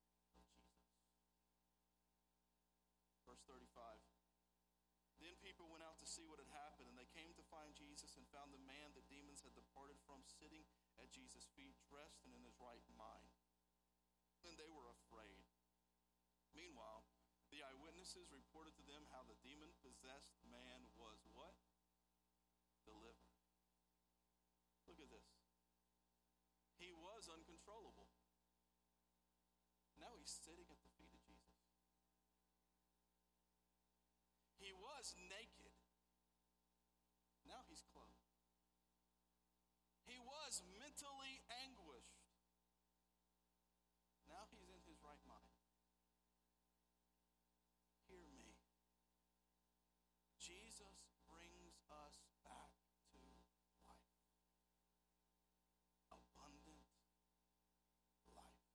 of 0.05 0.21
Jesus. 0.29 0.85
Verse 3.25 3.41
35. 3.41 3.73
Then 5.17 5.33
people 5.41 5.65
went 5.65 5.81
out 5.81 5.97
to 5.97 6.05
see 6.05 6.29
what 6.29 6.37
had 6.37 6.53
happened, 6.53 6.93
and 6.93 6.93
they 6.93 7.09
came 7.09 7.33
to 7.33 7.49
find 7.49 7.73
Jesus 7.73 8.13
and 8.13 8.29
found 8.29 8.53
the 8.53 8.61
man 8.69 8.93
that 8.93 9.09
demons 9.09 9.41
had 9.41 9.57
departed 9.57 9.97
from 10.05 10.21
sitting 10.29 10.61
at 11.01 11.09
Jesus' 11.09 11.49
feet, 11.57 11.73
dressed 11.89 12.21
and 12.21 12.37
in 12.37 12.45
his 12.45 12.61
right 12.61 12.85
mind. 12.93 13.33
And 14.45 14.53
they 14.61 14.69
were 14.69 14.93
afraid. 14.93 15.41
Meanwhile, 16.53 17.08
the 18.09 18.17
eyewitnesses 18.17 18.33
reported 18.33 18.73
to 18.73 18.85
them 18.89 19.05
how 19.13 19.21
the 19.29 19.37
demon 19.45 19.69
possessed 19.85 20.33
man 20.49 20.81
was 20.97 21.21
what? 21.37 21.53
Delivered. 22.81 23.37
Look 24.89 24.97
at 24.97 25.13
this. 25.13 25.29
He 26.81 26.89
was 26.89 27.29
uncontrollable. 27.29 28.09
Now 30.01 30.17
he's 30.17 30.31
sitting 30.31 30.65
at 30.73 30.81
the 30.81 30.89
feet 30.97 31.13
of 31.13 31.21
Jesus. 31.21 31.53
He 34.57 34.73
was 34.73 35.13
naked. 35.29 35.75
Now 37.45 37.61
he's 37.69 37.85
clothed. 37.93 38.25
He 40.09 40.17
was 40.17 40.65
mentally 40.81 41.45
anguished. 41.61 42.25
Now 44.25 44.49
he's 44.49 44.65
in 44.73 44.81
his 44.89 44.97
right 45.05 45.21
mind. 45.29 45.59
Hear 48.09 48.25
me. 48.25 48.57
Jesus 50.49 51.05
brings 51.29 51.77
us 51.93 52.25
back 52.41 52.73
to 53.13 53.21
life. 53.85 54.17
Abundant 56.09 56.89
life. 58.33 58.65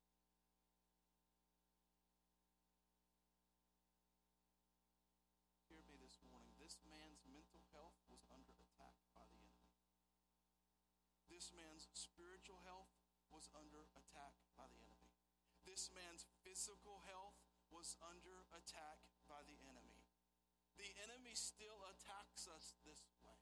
Hear 5.67 5.83
me 5.91 5.99
this 5.99 6.23
morning. 6.23 6.55
This 6.63 6.79
man's 6.87 7.27
mental 7.27 7.67
health 7.75 7.99
was 8.07 8.23
under 8.31 8.55
attack 8.63 8.95
by 9.11 9.27
the 9.35 9.43
enemy. 9.43 9.83
This 11.27 11.51
man's 11.51 11.91
spiritual 11.91 12.63
health 12.63 12.95
was 13.35 13.51
under 13.51 13.91
attack 13.99 14.39
by 14.55 14.71
the 14.71 14.79
enemy. 14.79 15.19
This 15.67 15.91
man's 15.91 16.23
physical 16.47 17.03
health 17.11 17.35
was 17.67 17.99
under 17.99 18.47
attack 18.55 19.03
by 19.27 19.43
the 19.43 19.59
enemy. 19.67 19.84
The 20.79 20.91
enemy 21.07 21.35
still 21.35 21.79
attacks 21.91 22.51
us 22.51 22.75
this 22.83 23.03
way. 23.23 23.41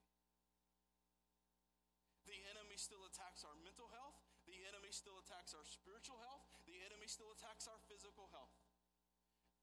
The 2.29 2.39
enemy 2.55 2.79
still 2.79 3.03
attacks 3.05 3.43
our 3.43 3.57
mental 3.61 3.89
health. 3.93 4.17
The 4.47 4.57
enemy 4.67 4.91
still 4.91 5.17
attacks 5.23 5.55
our 5.55 5.65
spiritual 5.67 6.19
health. 6.23 6.43
The 6.67 6.77
enemy 6.87 7.07
still 7.07 7.31
attacks 7.31 7.67
our 7.67 7.79
physical 7.87 8.27
health. 8.31 8.53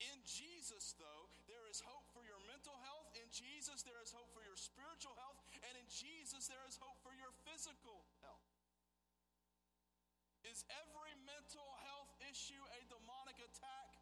In 0.00 0.16
Jesus, 0.24 0.96
though, 0.96 1.28
there 1.44 1.68
is 1.68 1.84
hope 1.84 2.08
for 2.16 2.24
your 2.24 2.40
mental 2.48 2.72
health. 2.88 3.12
In 3.20 3.28
Jesus, 3.28 3.84
there 3.84 4.00
is 4.00 4.08
hope 4.08 4.32
for 4.32 4.40
your 4.40 4.56
spiritual 4.56 5.12
health. 5.20 5.36
And 5.60 5.76
in 5.76 5.84
Jesus, 5.92 6.48
there 6.48 6.64
is 6.64 6.80
hope 6.80 6.96
for 7.04 7.12
your 7.12 7.28
physical 7.44 8.08
health. 8.24 8.48
Is 10.48 10.64
every 10.72 11.12
mental 11.28 11.68
health 11.84 12.08
issue 12.32 12.64
a 12.72 12.80
demonic 12.88 13.36
attack? 13.44 13.99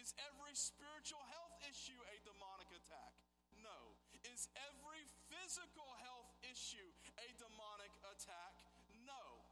Is 0.00 0.16
every 0.32 0.56
spiritual 0.56 1.20
health 1.28 1.52
issue 1.68 2.00
a 2.08 2.16
demonic 2.24 2.72
attack? 2.72 3.12
No. 3.60 3.92
Is 4.32 4.48
every 4.56 5.04
physical 5.28 5.92
health 6.00 6.32
issue 6.48 6.88
a 7.20 7.28
demonic 7.36 7.92
attack? 8.08 8.56
No. 9.04 9.44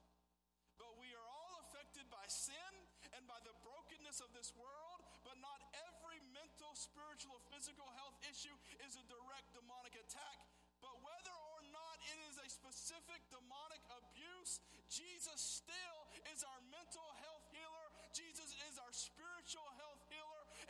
But 0.80 0.96
we 0.96 1.12
are 1.12 1.28
all 1.28 1.60
affected 1.68 2.08
by 2.08 2.24
sin 2.32 2.72
and 3.12 3.28
by 3.28 3.36
the 3.44 3.52
brokenness 3.60 4.24
of 4.24 4.32
this 4.32 4.56
world, 4.56 5.04
but 5.20 5.36
not 5.44 5.60
every 5.84 6.16
mental, 6.32 6.72
spiritual, 6.72 7.36
or 7.36 7.44
physical 7.52 7.88
health 8.00 8.16
issue 8.24 8.54
is 8.88 8.96
a 8.96 9.04
direct 9.04 9.52
demonic 9.52 10.00
attack. 10.00 10.48
But 10.78 10.94
whether 11.02 11.34
or 11.34 11.62
not 11.74 11.96
it 12.08 12.18
is 12.30 12.38
a 12.38 12.48
specific 12.48 13.20
demonic 13.34 13.82
abuse, 13.90 14.62
Jesus 14.86 15.36
still 15.36 15.98
is 16.30 16.46
our 16.46 16.62
mental 16.70 17.08
health 17.20 17.44
healer, 17.50 17.86
Jesus 18.14 18.54
is 18.70 18.78
our 18.78 18.92
spiritual 18.94 19.66
health 19.76 19.87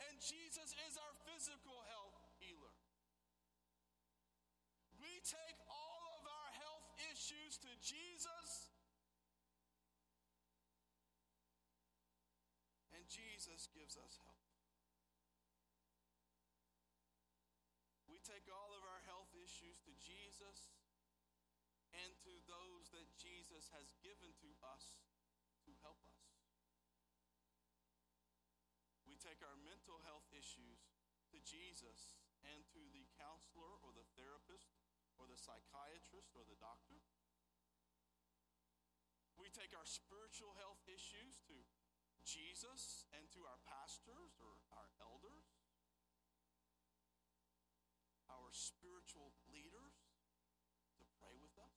and 0.07 0.15
Jesus 0.23 0.71
is 0.87 0.93
our 0.95 1.15
physical 1.27 1.83
health 1.91 2.15
healer. 2.39 2.75
We 4.99 5.19
take 5.23 5.59
all 5.67 6.03
of 6.19 6.23
our 6.27 6.51
health 6.59 6.87
issues 7.11 7.59
to 7.63 7.71
Jesus, 7.79 8.71
and 12.95 13.03
Jesus 13.07 13.71
gives 13.71 13.95
us 13.95 14.19
help. 14.23 14.43
We 18.11 18.19
take 18.23 18.47
all 18.51 18.75
of 18.75 18.83
our 18.83 19.03
health 19.07 19.31
issues 19.39 19.79
to 19.87 19.93
Jesus 19.95 20.75
and 21.95 22.11
to 22.27 22.33
those 22.45 22.91
that 22.91 23.07
Jesus 23.15 23.71
has 23.73 23.95
given 24.03 24.35
to 24.43 24.51
us 24.75 24.99
to 25.63 25.71
help 25.81 26.03
us. 26.11 26.18
Take 29.19 29.43
our 29.43 29.59
mental 29.67 29.99
health 30.07 30.23
issues 30.31 30.87
to 31.27 31.37
Jesus 31.43 32.15
and 32.47 32.63
to 32.71 32.79
the 32.95 33.03
counselor 33.19 33.75
or 33.83 33.91
the 33.91 34.07
therapist 34.15 34.71
or 35.19 35.27
the 35.27 35.35
psychiatrist 35.35 36.31
or 36.39 36.47
the 36.47 36.55
doctor. 36.63 37.03
We 39.35 39.51
take 39.51 39.75
our 39.75 39.87
spiritual 39.87 40.55
health 40.55 40.79
issues 40.87 41.43
to 41.51 41.55
Jesus 42.23 43.07
and 43.11 43.27
to 43.35 43.43
our 43.43 43.59
pastors 43.67 44.39
or 44.39 44.55
our 44.75 44.87
elders, 45.03 45.47
our 48.31 48.51
spiritual 48.55 49.35
leaders 49.51 49.95
to 50.95 51.03
pray 51.19 51.35
with 51.39 51.55
us. 51.59 51.75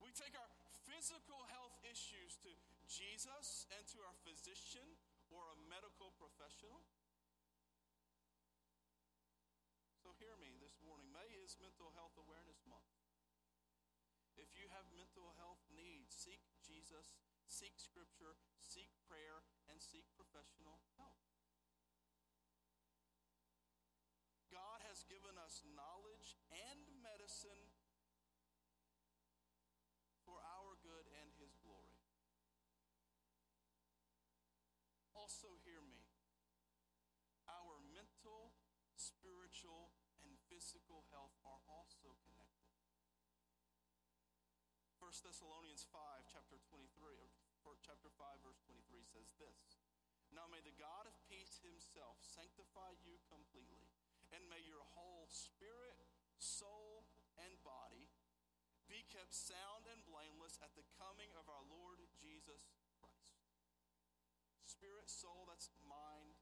We 0.00 0.12
take 0.16 0.32
our 0.36 0.52
physical 0.88 1.44
health 1.52 1.76
issues 1.84 2.40
to 2.48 2.52
Jesus 2.88 3.68
and 3.76 3.84
to 3.92 4.00
our 4.04 4.16
physician 4.24 4.96
or 5.30 5.54
a 5.54 5.58
medical 5.70 6.10
professional. 6.18 6.82
So 10.02 10.10
hear 10.18 10.34
me 10.42 10.58
this 10.58 10.74
morning. 10.82 11.06
May 11.14 11.30
is 11.38 11.54
Mental 11.62 11.94
Health 11.94 12.18
Awareness 12.18 12.66
Month. 12.66 12.90
If 14.34 14.50
you 14.58 14.66
have 14.74 14.86
mental 14.90 15.30
health 15.38 15.62
needs, 15.70 16.10
seek 16.10 16.42
Jesus, 16.66 17.14
seek 17.46 17.78
scripture, 17.78 18.34
seek 18.58 18.90
prayer, 19.06 19.46
and 19.70 19.78
seek 19.78 20.08
professional 20.18 20.82
help. 20.98 21.20
God 24.50 24.82
has 24.90 25.06
given 25.06 25.38
us 25.38 25.62
knowledge 25.78 26.34
and 26.50 26.82
medicine 27.06 27.70
for 30.26 30.42
our 30.42 30.74
good 30.82 31.06
and 31.22 31.30
his 31.38 31.54
glory. 31.62 32.00
Also, 35.30 35.62
hear 35.62 35.78
me. 35.86 36.02
Our 37.46 37.78
mental, 37.94 38.50
spiritual, 38.98 39.94
and 40.26 40.34
physical 40.50 41.06
health 41.14 41.38
are 41.46 41.62
also 41.70 42.18
connected. 42.26 42.74
1 44.98 45.06
Thessalonians 45.22 45.86
5, 45.86 46.26
chapter 46.34 46.58
23, 46.66 46.82
or 47.62 47.78
chapter 47.78 48.10
5, 48.10 48.42
verse 48.42 48.58
23 48.66 49.06
says 49.06 49.30
this. 49.38 49.78
Now 50.34 50.50
may 50.50 50.66
the 50.66 50.74
God 50.74 51.06
of 51.06 51.14
peace 51.30 51.62
himself 51.62 52.18
sanctify 52.26 52.98
you 52.98 53.22
completely, 53.30 53.86
and 54.34 54.42
may 54.50 54.66
your 54.66 54.82
whole 54.98 55.30
spirit, 55.30 56.10
soul, 56.42 57.06
and 57.38 57.54
body 57.62 58.10
be 58.90 59.06
kept 59.06 59.30
sound 59.30 59.86
and 59.94 60.02
blameless 60.10 60.58
at 60.58 60.74
the 60.74 60.82
coming 60.98 61.30
of 61.38 61.46
our 61.46 61.62
Lord 61.70 62.02
Jesus. 62.18 62.79
Spirit, 64.80 65.12
soul, 65.12 65.44
that's 65.44 65.68
mind 65.84 66.40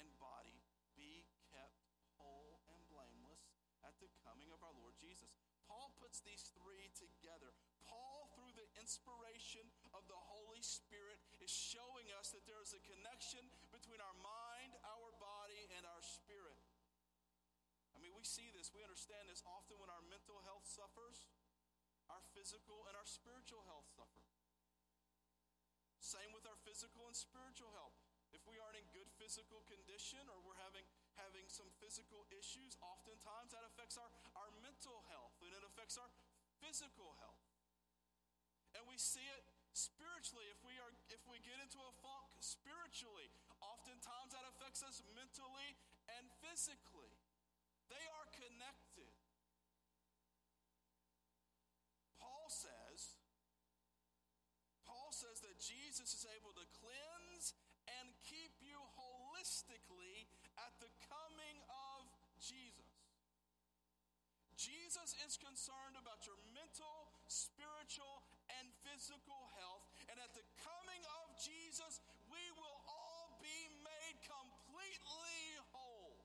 and 0.00 0.08
body, 0.16 0.56
be 0.96 1.28
kept 1.52 1.84
whole 2.16 2.64
and 2.72 2.80
blameless 2.88 3.44
at 3.84 3.92
the 4.00 4.08
coming 4.24 4.48
of 4.56 4.64
our 4.64 4.72
Lord 4.72 4.96
Jesus. 4.96 5.36
Paul 5.68 5.92
puts 6.00 6.24
these 6.24 6.48
three 6.56 6.88
together. 6.96 7.52
Paul, 7.84 8.32
through 8.32 8.56
the 8.56 8.64
inspiration 8.80 9.68
of 9.92 10.00
the 10.08 10.16
Holy 10.16 10.64
Spirit, 10.64 11.20
is 11.44 11.52
showing 11.52 12.08
us 12.16 12.32
that 12.32 12.48
there 12.48 12.64
is 12.64 12.72
a 12.72 12.80
connection 12.88 13.44
between 13.68 14.00
our 14.00 14.16
mind, 14.16 14.72
our 14.88 15.12
body, 15.20 15.68
and 15.76 15.84
our 15.84 16.00
spirit. 16.00 16.56
I 17.92 18.00
mean, 18.00 18.16
we 18.16 18.24
see 18.24 18.48
this, 18.56 18.72
we 18.72 18.80
understand 18.80 19.28
this 19.28 19.44
often 19.44 19.76
when 19.76 19.92
our 19.92 20.00
mental 20.08 20.40
health 20.48 20.64
suffers, 20.64 21.28
our 22.08 22.24
physical 22.32 22.88
and 22.88 22.96
our 22.96 23.04
spiritual 23.04 23.60
health 23.68 23.92
suffer. 23.92 24.24
Same 26.14 26.30
with 26.30 26.46
our 26.46 26.54
physical 26.62 27.10
and 27.10 27.16
spiritual 27.18 27.74
health. 27.74 27.98
If 28.30 28.46
we 28.46 28.54
aren't 28.62 28.78
in 28.78 28.86
good 28.94 29.10
physical 29.18 29.66
condition 29.66 30.22
or 30.30 30.38
we're 30.46 30.58
having 30.62 30.86
having 31.18 31.50
some 31.50 31.66
physical 31.82 32.22
issues, 32.30 32.78
oftentimes 32.78 33.50
that 33.50 33.66
affects 33.66 33.98
our, 33.98 34.06
our 34.38 34.50
mental 34.62 35.02
health 35.10 35.34
and 35.42 35.50
it 35.50 35.66
affects 35.66 35.98
our 35.98 36.06
physical 36.62 37.18
health. 37.18 37.42
And 38.78 38.86
we 38.86 38.94
see 38.94 39.26
it 39.26 39.42
spiritually 39.74 40.46
if 40.54 40.62
we 40.62 40.78
are 40.78 40.94
if 41.10 41.22
we 41.26 41.42
get 41.42 41.58
into 41.58 41.82
a 41.82 41.92
funk 41.98 42.30
spiritually, 42.38 43.26
oftentimes 43.58 44.38
that 44.38 44.46
affects 44.54 44.86
us 44.86 45.02
mentally 45.18 45.74
and 46.14 46.30
physically. 46.38 47.10
They 47.90 48.06
are 48.22 48.26
connected. 48.38 49.13
Jesus 55.64 56.12
is 56.12 56.28
able 56.36 56.52
to 56.52 56.66
cleanse 56.76 57.56
and 57.88 58.12
keep 58.28 58.52
you 58.60 58.76
holistically 59.00 60.28
at 60.60 60.76
the 60.76 60.92
coming 61.08 61.56
of 61.72 62.04
Jesus. 62.36 62.84
Jesus 64.60 65.16
is 65.24 65.40
concerned 65.40 65.96
about 65.96 66.24
your 66.28 66.36
mental, 66.52 67.12
spiritual, 67.28 68.24
and 68.60 68.68
physical 68.84 69.48
health. 69.56 69.84
And 70.08 70.20
at 70.20 70.32
the 70.36 70.44
coming 70.60 71.02
of 71.24 71.36
Jesus, 71.40 72.00
we 72.28 72.44
will 72.60 72.78
all 72.84 73.40
be 73.40 73.60
made 73.84 74.16
completely 74.24 75.40
whole. 75.72 76.16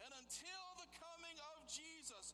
And 0.00 0.12
until 0.16 0.64
the 0.80 0.88
coming 0.96 1.36
of 1.56 1.68
Jesus, 1.68 2.32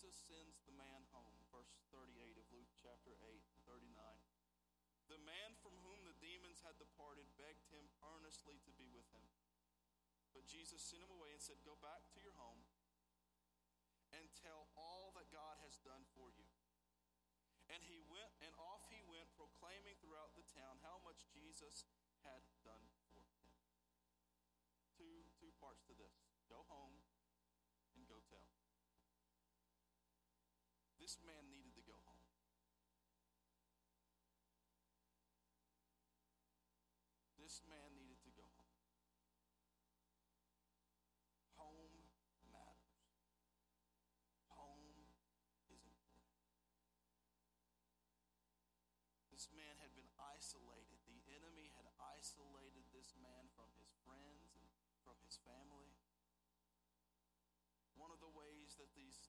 Jesus 0.00 0.32
sends 0.32 0.64
the 0.64 0.72
man 0.80 1.04
home. 1.12 1.36
Verse 1.52 1.76
38 1.92 2.40
of 2.40 2.48
Luke 2.56 2.72
chapter 2.80 3.20
8, 3.20 3.36
39. 3.68 3.92
The 5.12 5.20
man 5.28 5.52
from 5.60 5.76
whom 5.84 6.00
the 6.08 6.16
demons 6.24 6.64
had 6.64 6.80
departed 6.80 7.28
begged 7.36 7.68
him 7.68 7.84
earnestly 8.00 8.56
to 8.64 8.72
be 8.80 8.88
with 8.88 9.04
him. 9.12 9.28
But 10.32 10.48
Jesus 10.48 10.80
sent 10.80 11.04
him 11.04 11.12
away 11.12 11.36
and 11.36 11.42
said, 11.44 11.60
Go 11.68 11.76
back 11.84 12.08
to 12.16 12.18
your 12.24 12.32
home 12.40 12.64
and 14.16 14.24
tell 14.40 14.72
all 14.72 15.12
that 15.20 15.28
God 15.28 15.60
has 15.68 15.76
done 15.84 16.08
for 16.16 16.32
you. 16.32 16.48
And 17.68 17.84
he 17.84 18.00
went, 18.08 18.32
and 18.40 18.56
off 18.56 18.88
he 18.88 19.04
went, 19.04 19.28
proclaiming 19.36 20.00
throughout 20.00 20.32
the 20.32 20.48
town 20.48 20.80
how 20.80 20.96
much 21.04 21.28
Jesus 21.28 21.84
had 22.24 22.40
done 22.64 22.88
for 23.12 23.28
him. 23.36 23.52
Two, 24.96 25.28
two 25.36 25.52
parts 25.60 25.84
to 25.84 25.92
this 25.92 26.24
go 26.48 26.64
home 26.72 26.96
and 27.92 28.08
go 28.08 28.16
tell. 28.24 28.59
This 31.10 31.26
man 31.26 31.50
needed 31.50 31.74
to 31.74 31.82
go 31.82 31.98
home. 32.06 32.30
This 37.34 37.66
man 37.66 37.98
needed 37.98 38.22
to 38.22 38.30
go 38.30 38.46
home. 38.54 38.78
Home 41.58 42.06
matters. 42.46 43.10
Home 44.54 45.02
is 45.74 45.82
important. 45.82 46.46
This 49.34 49.50
man 49.50 49.82
had 49.82 49.90
been 49.98 50.14
isolated. 50.14 51.02
The 51.10 51.26
enemy 51.34 51.74
had 51.74 51.90
isolated 51.98 52.86
this 52.94 53.18
man 53.18 53.50
from 53.58 53.66
his 53.74 53.90
friends 54.06 54.54
and 54.54 54.62
from 55.02 55.18
his 55.26 55.42
family. 55.42 55.90
One 57.98 58.14
of 58.14 58.22
the 58.22 58.30
ways 58.30 58.78
that 58.78 58.94
these 58.94 59.26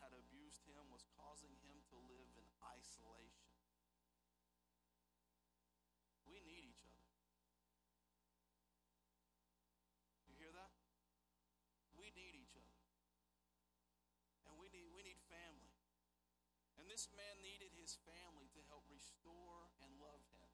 had 0.00 0.12
abused 0.12 0.64
him 0.66 0.88
was 0.92 1.04
causing 1.16 1.52
him 1.64 1.78
to 1.92 1.96
live 2.08 2.28
in 2.36 2.46
isolation. 2.64 3.52
We 6.26 6.42
need 6.42 6.66
each 6.66 6.84
other. 6.84 7.06
You 10.26 10.34
hear 10.36 10.52
that? 10.52 10.72
We 11.94 12.12
need 12.12 12.36
each 12.36 12.56
other. 12.56 12.80
And 14.48 14.58
we 14.58 14.68
need 14.72 14.88
we 14.90 15.04
need 15.04 15.20
family. 15.30 15.76
And 16.76 16.88
this 16.88 17.08
man 17.12 17.40
needed 17.40 17.72
his 17.76 17.96
family 18.04 18.52
to 18.52 18.60
help 18.68 18.84
restore 18.92 19.72
and 19.80 19.88
love 19.96 20.20
him. 20.36 20.52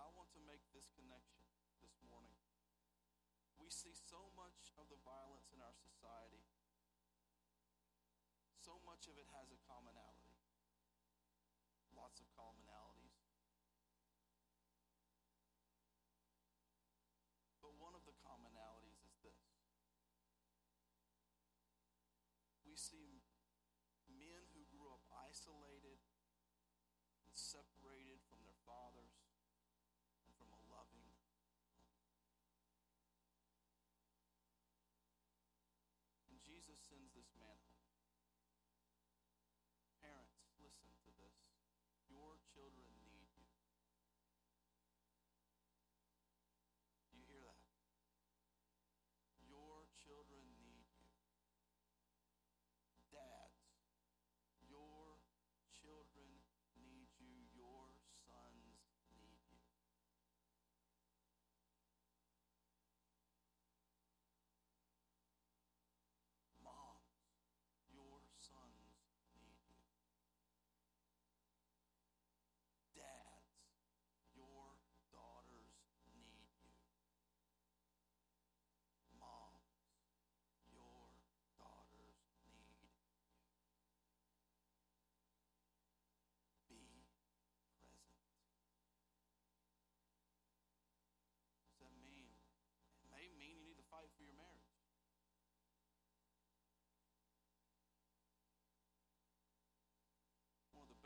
I 0.00 0.06
want 0.16 0.32
to 0.32 0.40
make 0.48 0.64
this 0.72 0.88
connection 0.96 1.44
this 1.84 1.98
morning. 2.08 2.38
We 3.60 3.68
see 3.68 3.92
so 3.92 4.32
much 4.34 4.72
of 4.80 4.88
the 4.88 4.96
violence 5.04 5.52
in 5.52 5.60
our 5.60 5.76
society 5.76 6.49
so 8.70 8.78
much 8.86 9.10
of 9.10 9.18
it 9.18 9.26
has 9.34 9.50
a 9.50 9.58
commonality. 9.66 10.38
Lots 11.90 12.22
of 12.22 12.30
commonalities. 12.38 13.18
But 17.58 17.74
one 17.82 17.98
of 17.98 18.06
the 18.06 18.14
commonalities 18.22 19.02
is 19.10 19.18
this 19.26 19.42
we 22.62 22.78
see 22.78 23.26
men 24.06 24.46
who 24.54 24.62
grew 24.70 24.86
up 24.94 25.02
isolated 25.18 25.98
and 27.26 27.34
separated 27.34 28.22
from 28.30 28.38
their 28.46 28.62
fathers 28.62 29.18
and 30.22 30.30
from 30.38 30.54
a 30.54 30.62
loving 30.70 31.10
home. 31.18 31.42
And 36.30 36.38
Jesus 36.46 36.78
sends 36.86 37.10
this 37.18 37.34
man 37.34 37.69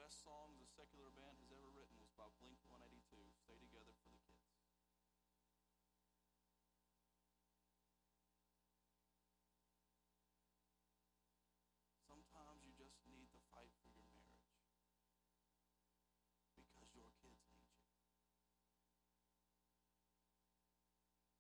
best 0.05 0.21
songs 0.21 0.61
a 0.61 0.69
secular 0.69 1.09
band 1.17 1.33
has 1.41 1.49
ever 1.49 1.73
written 1.73 1.97
was 1.97 2.13
by 2.13 2.29
Blink 2.37 2.61
182, 2.69 3.25
Stay 3.41 3.57
Together 3.57 3.97
for 4.05 4.13
the 4.13 4.21
Kids. 4.29 4.53
Sometimes 12.05 12.61
you 12.69 12.77
just 12.77 13.01
need 13.09 13.33
to 13.33 13.41
fight 13.49 13.73
for 13.81 13.89
your 13.97 14.05
marriage 14.13 14.53
because 16.53 16.93
your 16.93 17.09
kids 17.25 17.49
need 17.49 17.65
you. 17.65 17.89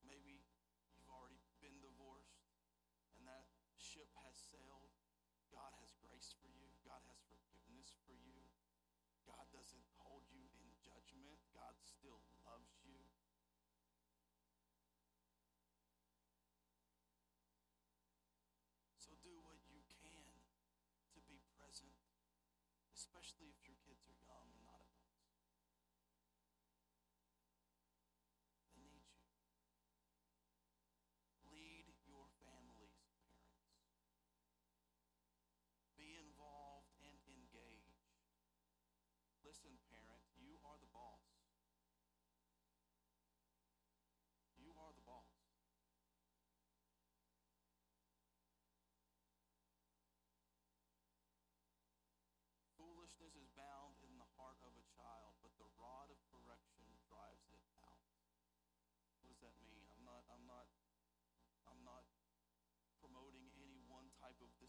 Maybe 0.09 0.41
you've 0.97 1.13
already 1.13 1.37
been 1.61 1.85
divorced 1.85 2.49
and 3.13 3.29
that 3.29 3.45
ship 3.77 4.09
has 4.25 4.33
sailed. 4.41 4.97
God 5.53 5.77
has 5.85 5.93
grace 6.01 6.33
for 6.41 6.49
you, 6.49 6.73
God 6.81 7.05
has 7.13 7.21
forgiveness 7.29 7.93
for 8.09 8.17
you. 8.17 8.54
God 9.29 9.47
doesn't 9.53 9.89
hold 10.01 10.25
you 10.33 10.45
in 10.57 10.69
judgment, 10.81 11.41
God 11.53 11.77
still 11.81 12.21
loves 12.45 12.81
you. 12.85 13.01
So 18.97 19.13
do 19.21 19.37
what 19.45 19.61
you 19.69 19.85
can 20.01 20.41
to 21.13 21.21
be 21.29 21.41
present, 21.57 21.97
especially 22.97 23.53
if 23.53 23.61
your 23.69 23.77
kids 23.85 24.09
are 24.09 24.17
young 24.25 24.64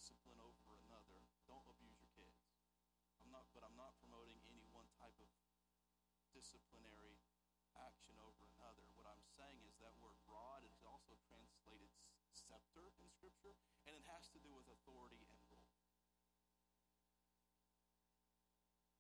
discipline 0.06 0.38
over 0.38 0.78
another. 0.86 1.18
Don't 1.50 1.66
abuse 1.66 1.98
your 1.98 2.14
kids. 2.14 2.38
I'm 3.26 3.34
not 3.34 3.50
but 3.58 3.66
I'm 3.66 3.74
not 3.74 3.98
promoting 3.98 4.38
any 4.46 4.62
one 4.70 4.86
type 5.02 5.18
of 5.18 5.26
disciplinary 6.30 7.18
action 7.74 8.14
over 8.22 8.46
another. 8.54 8.86
What 8.94 9.10
I'm 9.10 9.26
saying 9.34 9.66
is 9.66 9.82
that 9.82 9.98
word 9.98 10.22
rod 10.30 10.62
is 10.62 10.86
also 10.86 11.18
translated 11.26 11.90
scepter 12.30 12.94
in 13.02 13.10
scripture 13.10 13.58
and 13.90 13.98
it 13.98 14.06
has 14.06 14.30
to 14.30 14.38
do 14.46 14.54
with 14.54 14.70
authority 14.70 15.26
and 15.26 15.42
rule. 15.50 15.74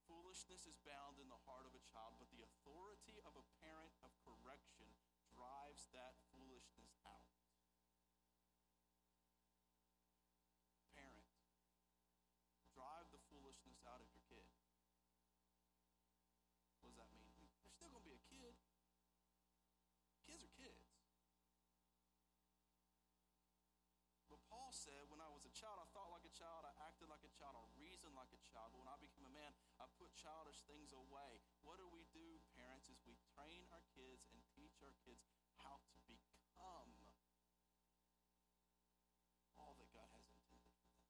Foolishness 0.10 0.66
is 0.66 0.82
bound 0.82 1.22
in 1.22 1.30
the 1.30 1.38
heart 1.46 1.70
of 1.70 1.78
a 1.78 1.86
child, 1.86 2.18
but 2.18 2.34
the 2.34 2.42
authority 2.42 3.22
of 3.30 3.38
a 3.38 3.46
parent 3.62 3.94
of 4.02 4.10
correction 4.26 4.90
drives 5.30 5.86
that 5.94 6.18
foolishness 6.34 6.98
out. 7.06 7.35
Child, 27.36 27.60
I 27.60 27.66
like 28.26 28.32
a 28.32 28.42
child. 28.50 28.72
But 28.72 28.82
when 28.82 28.90
I 28.90 28.98
became 28.98 29.28
a 29.28 29.36
man, 29.36 29.52
I 29.78 29.86
put 30.00 30.16
childish 30.16 30.58
things 30.66 30.96
away. 30.96 31.44
What 31.62 31.78
do 31.78 31.86
we 31.92 32.08
do, 32.16 32.40
parents, 32.56 32.88
is 32.88 32.98
we 33.04 33.20
train 33.36 33.68
our 33.70 33.84
kids 33.94 34.26
and 34.32 34.40
teach 34.56 34.80
our 34.82 34.96
kids 35.04 35.22
how 35.60 35.84
to 35.92 35.96
become 36.08 36.90
all 39.60 39.76
that 39.78 39.92
God 39.92 40.08
has 40.16 40.26
intended 40.26 40.74
for 40.80 40.90
them. 40.96 41.06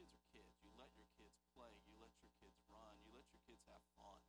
Kids 0.00 0.16
are 0.16 0.26
kids. 0.32 0.56
You 0.64 0.72
let 0.80 0.90
your 0.96 1.08
kids 1.14 1.38
play. 1.54 1.78
You 1.86 1.94
let 2.00 2.16
your 2.18 2.32
kids 2.42 2.58
run. 2.72 2.96
You 3.04 3.12
let 3.12 3.28
your 3.30 3.44
kids 3.44 3.62
have 3.68 3.84
fun. 4.00 4.24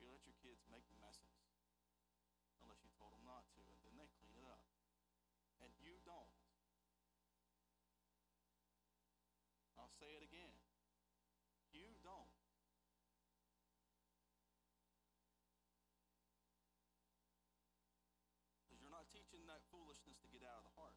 You 0.00 0.10
let 0.10 0.24
your 0.26 0.38
kids 0.42 0.64
make 0.72 0.86
messes. 0.98 1.31
I'll 9.82 9.98
say 9.98 10.14
it 10.14 10.22
again. 10.22 10.54
You 11.74 11.90
don't. 12.06 12.30
Because 18.62 18.78
you're 18.78 18.94
not 18.94 19.10
teaching 19.10 19.42
that 19.50 19.66
foolishness 19.74 20.22
to 20.22 20.30
get 20.30 20.46
out 20.46 20.62
of 20.62 20.70
the 20.70 20.74
heart. 20.78 20.94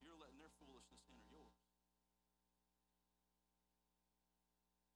You're 0.00 0.16
letting 0.16 0.40
their 0.40 0.48
foolishness 0.56 1.04
enter 1.12 1.28
yours. 1.28 1.60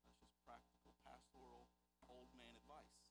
That's 0.09 0.17
just 0.17 0.33
practical, 0.49 0.97
pastoral, 1.05 1.69
old 2.09 2.33
man 2.33 2.57
advice. 2.57 3.05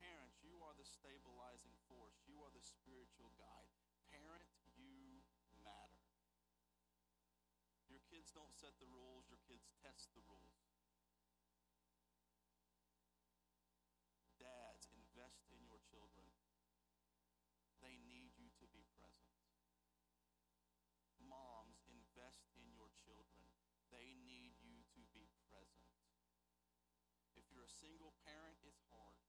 Parents, 0.00 0.40
you 0.40 0.64
are 0.64 0.72
the 0.80 0.88
stabilizing 0.88 1.76
force. 1.84 2.16
You 2.24 2.40
are 2.40 2.48
the 2.56 2.64
spiritual 2.64 3.36
guide. 3.36 3.68
Parent, 4.08 4.42
you 4.74 5.20
matter. 5.62 6.02
Your 7.86 8.02
kids 8.30 8.38
don't 8.38 8.54
set 8.62 8.78
the 8.78 8.86
rules, 8.86 9.26
your 9.26 9.42
kids 9.42 9.74
test 9.82 10.14
the 10.14 10.22
rules. 10.22 10.62
Dads, 14.38 14.86
invest 14.94 15.50
in 15.50 15.58
your 15.66 15.82
children. 15.90 16.30
They 17.82 17.98
need 18.06 18.38
you 18.38 18.54
to 18.62 18.66
be 18.70 18.86
present. 18.94 19.34
Moms, 21.18 21.82
invest 21.90 22.54
in 22.54 22.70
your 22.70 22.94
children. 23.02 23.50
They 23.90 24.14
need 24.14 24.54
you 24.62 24.86
to 24.94 25.02
be 25.10 25.26
present. 25.50 25.90
If 27.34 27.50
you're 27.50 27.66
a 27.66 27.78
single 27.82 28.14
parent, 28.22 28.62
it's 28.62 28.86
hard. 28.94 29.26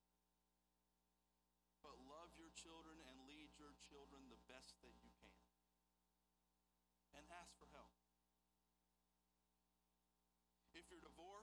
But 1.82 1.98
love 2.06 2.38
your 2.38 2.54
children 2.54 3.02
and 3.10 3.26
lead 3.26 3.58
your 3.58 3.74
children 3.82 4.30
the 4.30 4.46
best 4.46 4.78
that 4.86 4.94
you 5.02 5.10
can. 5.18 5.42
And 7.18 7.26
ask 7.34 7.58
for 7.58 7.66
help. 7.74 8.01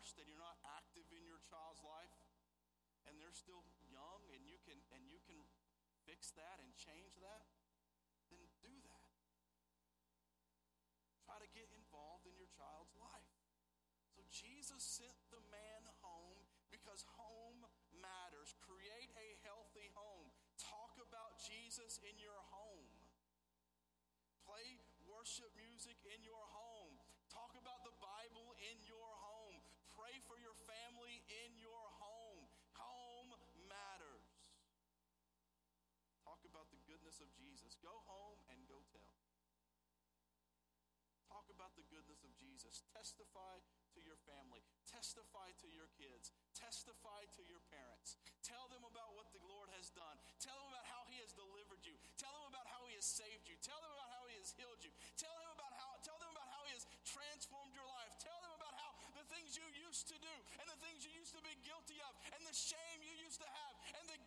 Divorced 0.08 0.16
and 0.16 0.28
you're 0.28 0.40
not 0.40 0.56
active 0.80 1.04
in 1.12 1.20
your 1.28 1.40
child's 1.44 1.84
life 1.84 2.16
and 3.04 3.20
they're 3.20 3.36
still 3.36 3.60
young 3.92 4.24
and 4.32 4.40
you 4.48 4.56
can 4.64 4.80
and 4.96 5.04
you 5.04 5.20
can 5.28 5.36
fix 6.08 6.32
that 6.32 6.56
and 6.64 6.72
change 6.80 7.12
that, 7.20 7.44
then 8.32 8.40
do 8.64 8.72
that. 8.88 9.08
Try 11.28 11.36
to 11.36 11.50
get 11.52 11.68
involved 11.76 12.24
in 12.24 12.32
your 12.40 12.48
child's 12.56 12.96
life. 12.96 13.36
So 14.16 14.24
Jesus 14.32 14.80
sent 14.80 15.16
the 15.28 15.44
man 15.52 15.84
home 16.00 16.40
because 16.72 17.04
home 17.20 17.68
matters. 17.92 18.56
Create 18.64 19.12
a 19.12 19.28
healthy 19.44 19.92
home. 19.92 20.32
Talk 20.56 20.96
about 21.04 21.36
Jesus 21.44 22.00
in 22.00 22.16
your 22.16 22.40
home. 22.48 22.88
Play 24.48 24.80
worship 25.04 25.52
goodness 37.18 37.34
of 37.34 37.34
Jesus. 37.34 37.74
Go 37.82 37.94
home 38.06 38.38
and 38.54 38.58
go 38.70 38.78
tell. 38.94 39.14
Talk 41.26 41.50
about 41.50 41.74
the 41.74 41.82
goodness 41.90 42.22
of 42.22 42.30
Jesus. 42.38 42.86
Testify 42.94 43.58
to 43.94 44.00
your 44.06 44.16
family. 44.22 44.62
Testify 44.86 45.50
to 45.60 45.68
your 45.74 45.90
kids. 45.98 46.30
Testify 46.54 47.26
to 47.34 47.42
your 47.44 47.60
parents. 47.74 48.16
Tell 48.46 48.70
them 48.70 48.86
about 48.86 49.18
what 49.18 49.28
the 49.34 49.42
Lord 49.50 49.68
has 49.76 49.90
done. 49.92 50.16
Tell 50.38 50.54
them 50.56 50.70
about 50.70 50.86
how 50.86 51.02
He 51.10 51.18
has 51.20 51.34
delivered 51.34 51.82
you. 51.82 51.98
Tell 52.16 52.32
them 52.38 52.54
about 52.54 52.66
how 52.70 52.86
He 52.86 52.94
has 52.94 53.04
saved 53.04 53.50
you. 53.50 53.58
Tell 53.60 53.78
them 53.82 53.92
about 53.92 54.10
how 54.14 54.24
He 54.30 54.38
has 54.38 54.54
healed 54.54 54.80
you. 54.80 54.94
Tell 55.18 55.34
them 55.34 55.50
about 55.52 55.74
how 55.74 55.90
tell 56.06 56.18
them 56.22 56.30
about 56.32 56.48
how 56.48 56.62
He 56.70 56.72
has 56.78 56.86
transformed 57.02 57.74
your 57.74 57.86
life. 57.98 58.14
Tell 58.22 58.38
them 58.38 58.54
about 58.54 58.74
how 58.78 58.90
the 59.18 59.26
things 59.34 59.58
you 59.58 59.66
used 59.84 60.06
to 60.08 60.16
do 60.22 60.34
and 60.62 60.66
the 60.70 60.78
things 60.80 61.02
you 61.02 61.12
used 61.18 61.34
to 61.34 61.42
be 61.42 61.54
guilty 61.66 61.98
of 62.06 62.14
and 62.30 62.40
the 62.46 62.54
shame 62.54 62.98
you 63.02 63.14
used 63.18 63.42
to 63.42 63.48
have 63.50 63.74
and 63.98 64.04
the 64.06 64.20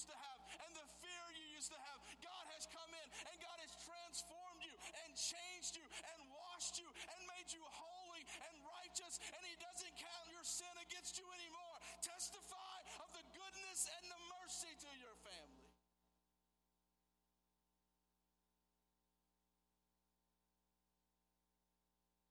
used 0.00 0.16
to 0.16 0.16
have 0.16 0.40
and 0.64 0.72
the 0.80 0.88
fear 1.04 1.24
you 1.36 1.44
used 1.60 1.68
to 1.68 1.76
have. 1.76 2.00
God 2.24 2.44
has 2.56 2.64
come 2.72 2.88
in 2.88 3.08
and 3.28 3.36
God 3.36 3.58
has 3.60 3.68
transformed 3.84 4.64
you 4.64 4.72
and 5.04 5.12
changed 5.12 5.76
you 5.76 5.84
and 5.84 6.24
washed 6.32 6.80
you 6.80 6.88
and 6.88 7.20
made 7.36 7.52
you 7.52 7.60
holy 7.60 8.24
and 8.48 8.54
righteous 8.64 9.20
and 9.20 9.44
He 9.44 9.52
doesn't 9.60 9.92
count 10.00 10.24
your 10.32 10.40
sin 10.40 10.72
against 10.88 11.20
you 11.20 11.28
anymore. 11.36 11.76
Testify 12.00 12.80
of 13.04 13.12
the 13.12 13.20
goodness 13.36 13.92
and 13.92 14.04
the 14.08 14.20
mercy 14.40 14.72
to 14.72 14.90
your 15.04 15.12
family. 15.20 15.68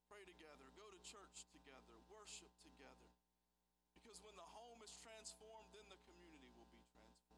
Pray 0.09 0.25
together, 0.25 0.73
go 0.73 0.89
to 0.89 0.97
church 1.05 1.45
together, 1.53 2.01
worship 2.09 2.49
together. 2.65 3.13
Because 3.93 4.25
when 4.25 4.33
the 4.33 4.49
home 4.57 4.81
is 4.81 4.97
transformed, 4.97 5.69
then 5.69 5.85
the 5.85 6.01
community 6.09 6.49
will 6.57 6.65
be 6.73 6.81
transformed. 6.89 7.29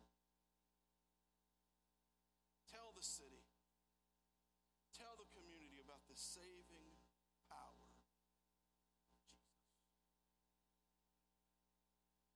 Tell 2.72 2.91
the 3.02 3.10
city, 3.10 3.50
tell 4.94 5.18
the 5.18 5.26
community 5.34 5.82
about 5.82 6.06
the 6.06 6.14
saving 6.14 7.02
power 7.50 7.98
of 8.14 9.02
Jesus. 9.18 9.58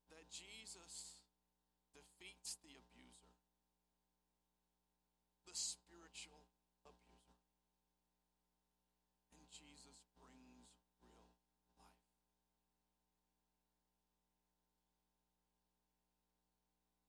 That 0.09 0.25
Jesus 0.33 1.21
defeats 1.93 2.57
the 2.65 2.81
abuser, 2.81 3.37
the 5.45 5.53
spiritual 5.53 6.49
abuser. 6.81 7.45
And 9.37 9.45
Jesus 9.53 10.01
brings 10.17 10.81
real 11.05 11.29
life. 11.77 12.09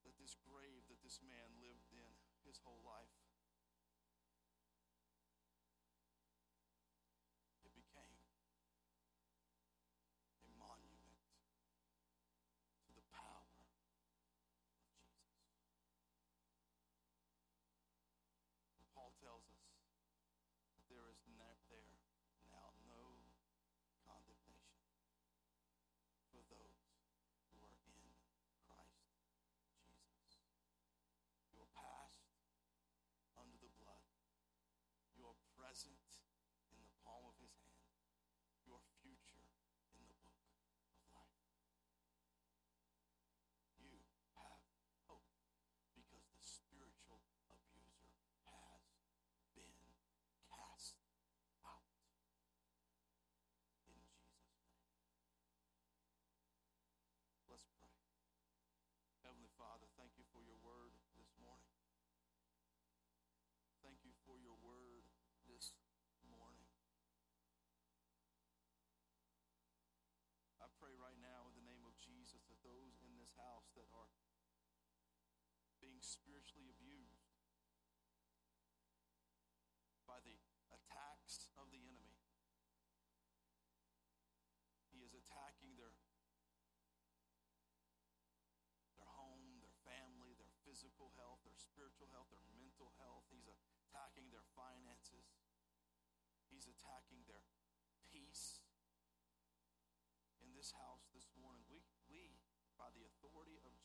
That 0.04 0.12
this 0.20 0.36
grave 0.44 0.84
that 0.92 1.00
this 1.00 1.24
man 1.24 1.56
lived 1.56 1.88
in 1.96 2.12
his 2.44 2.60
whole 2.60 2.84
life, 2.84 3.16
it 7.66 7.74
became 7.74 8.22
a 10.38 10.46
monument 10.54 11.18
to 12.86 12.94
the 12.94 13.02
power 13.10 13.42
of 13.42 13.66
Jesus. 13.66 14.14
Paul 18.94 19.10
tells 19.18 19.50
us 19.50 19.66
that 20.70 20.86
there 20.86 21.10
is 21.10 21.18
ne- 21.34 21.66
there 21.66 21.98
now 22.46 22.70
no 22.86 23.18
condemnation 24.06 24.86
for 26.30 26.46
those 26.46 26.94
who 27.50 27.58
are 27.66 27.74
in 27.90 28.06
Christ 28.70 29.10
Jesus. 30.30 30.78
Your 31.50 31.66
past 31.74 32.22
under 33.34 33.58
the 33.58 33.74
blood, 33.76 34.06
your 35.18 35.34
present 35.58 35.98
in 36.72 36.78
the 36.82 36.92
palm 37.04 37.26
of 37.26 37.36
his 37.42 37.54
hand, 37.62 37.90
your 38.66 38.80
future 39.02 39.46
in 39.94 40.02
the 40.08 40.16
book 40.22 40.40
of 40.90 41.02
life. 41.14 41.42
You 43.80 44.02
have 44.34 44.60
hope 45.06 45.30
because 45.94 46.26
the 46.34 46.42
spiritual 46.42 47.22
abuser 47.48 48.12
has 48.50 48.82
been 49.54 49.80
cast 50.50 50.98
out. 51.62 51.86
In 53.88 54.00
Jesus' 54.02 54.36
name. 54.42 54.66
Let's 57.48 57.68
pray. 57.78 57.94
Heavenly 59.22 59.52
Father, 59.56 59.86
thank 59.96 60.12
you 60.18 60.26
for 60.34 60.42
your 60.42 60.58
word 60.62 60.92
this 61.16 61.30
morning. 61.40 61.72
Thank 63.82 64.02
you 64.02 64.12
for 64.26 64.34
your 64.42 64.58
word 64.62 65.06
this 65.46 65.72
morning. 66.26 66.66
I 70.66 70.74
pray 70.82 70.98
right 70.98 71.22
now 71.22 71.46
in 71.46 71.54
the 71.54 71.62
name 71.62 71.86
of 71.86 71.94
Jesus 71.94 72.42
that 72.50 72.58
those 72.66 72.98
in 73.06 73.14
this 73.14 73.30
house 73.38 73.70
that 73.78 73.86
are 73.94 74.10
being 75.78 76.02
spiritually 76.02 76.66
abused 76.74 77.30
by 80.10 80.18
the 80.26 80.34
attacks 80.74 81.54
of 81.54 81.70
the 81.70 81.86
enemy, 81.86 82.18
he 84.90 85.06
is 85.06 85.14
attacking 85.14 85.78
their 85.78 85.94
their 88.98 89.06
home, 89.14 89.62
their 89.62 89.78
family, 89.86 90.34
their 90.34 90.50
physical 90.66 91.14
health, 91.14 91.46
their 91.46 91.54
spiritual 91.54 92.10
health, 92.10 92.26
their 92.34 92.42
mental 92.58 92.90
health. 92.98 93.22
He's 93.30 93.46
attacking 93.86 94.34
their 94.34 94.42
finances. 94.58 95.30
He's 96.50 96.66
attacking 96.66 97.22
their 97.30 97.46
peace. 98.10 98.65
This 100.56 100.72
house 100.72 101.04
this 101.12 101.28
morning, 101.36 101.68
we, 101.68 101.84
we 102.08 102.32
by 102.80 102.88
the 102.96 103.04
authority 103.04 103.60
of 103.68 103.75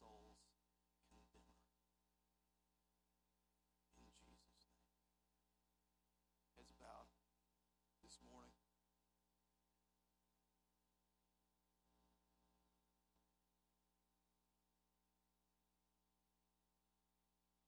souls 0.00 0.40
condemner. 1.12 1.60
In 4.00 4.08
Jesus' 4.16 4.64
name. 4.72 4.96
Heads 6.56 6.72
bowed 6.80 7.12
this 8.00 8.16
morning. 8.24 8.56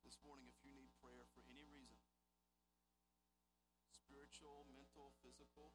this 0.02 0.20
morning 0.28 0.44
if 0.44 0.60
you 0.60 0.68
need 0.76 0.92
prayer 1.00 1.24
for 1.32 1.40
any 1.48 1.64
reason 1.72 1.96
spiritual, 3.88 4.68
mental, 4.76 5.16
physical. 5.24 5.72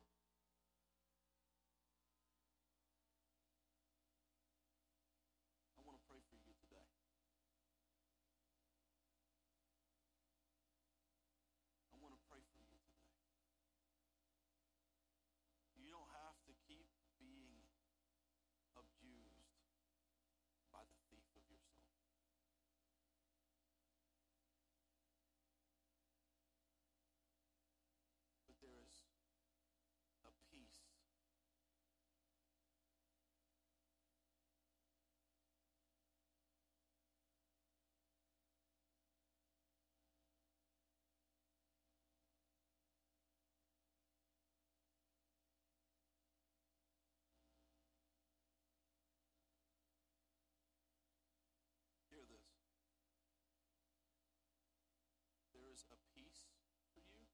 Is 55.78 55.94
a 55.94 56.02
peace 56.10 56.50
for 56.90 57.06
you, 57.06 57.30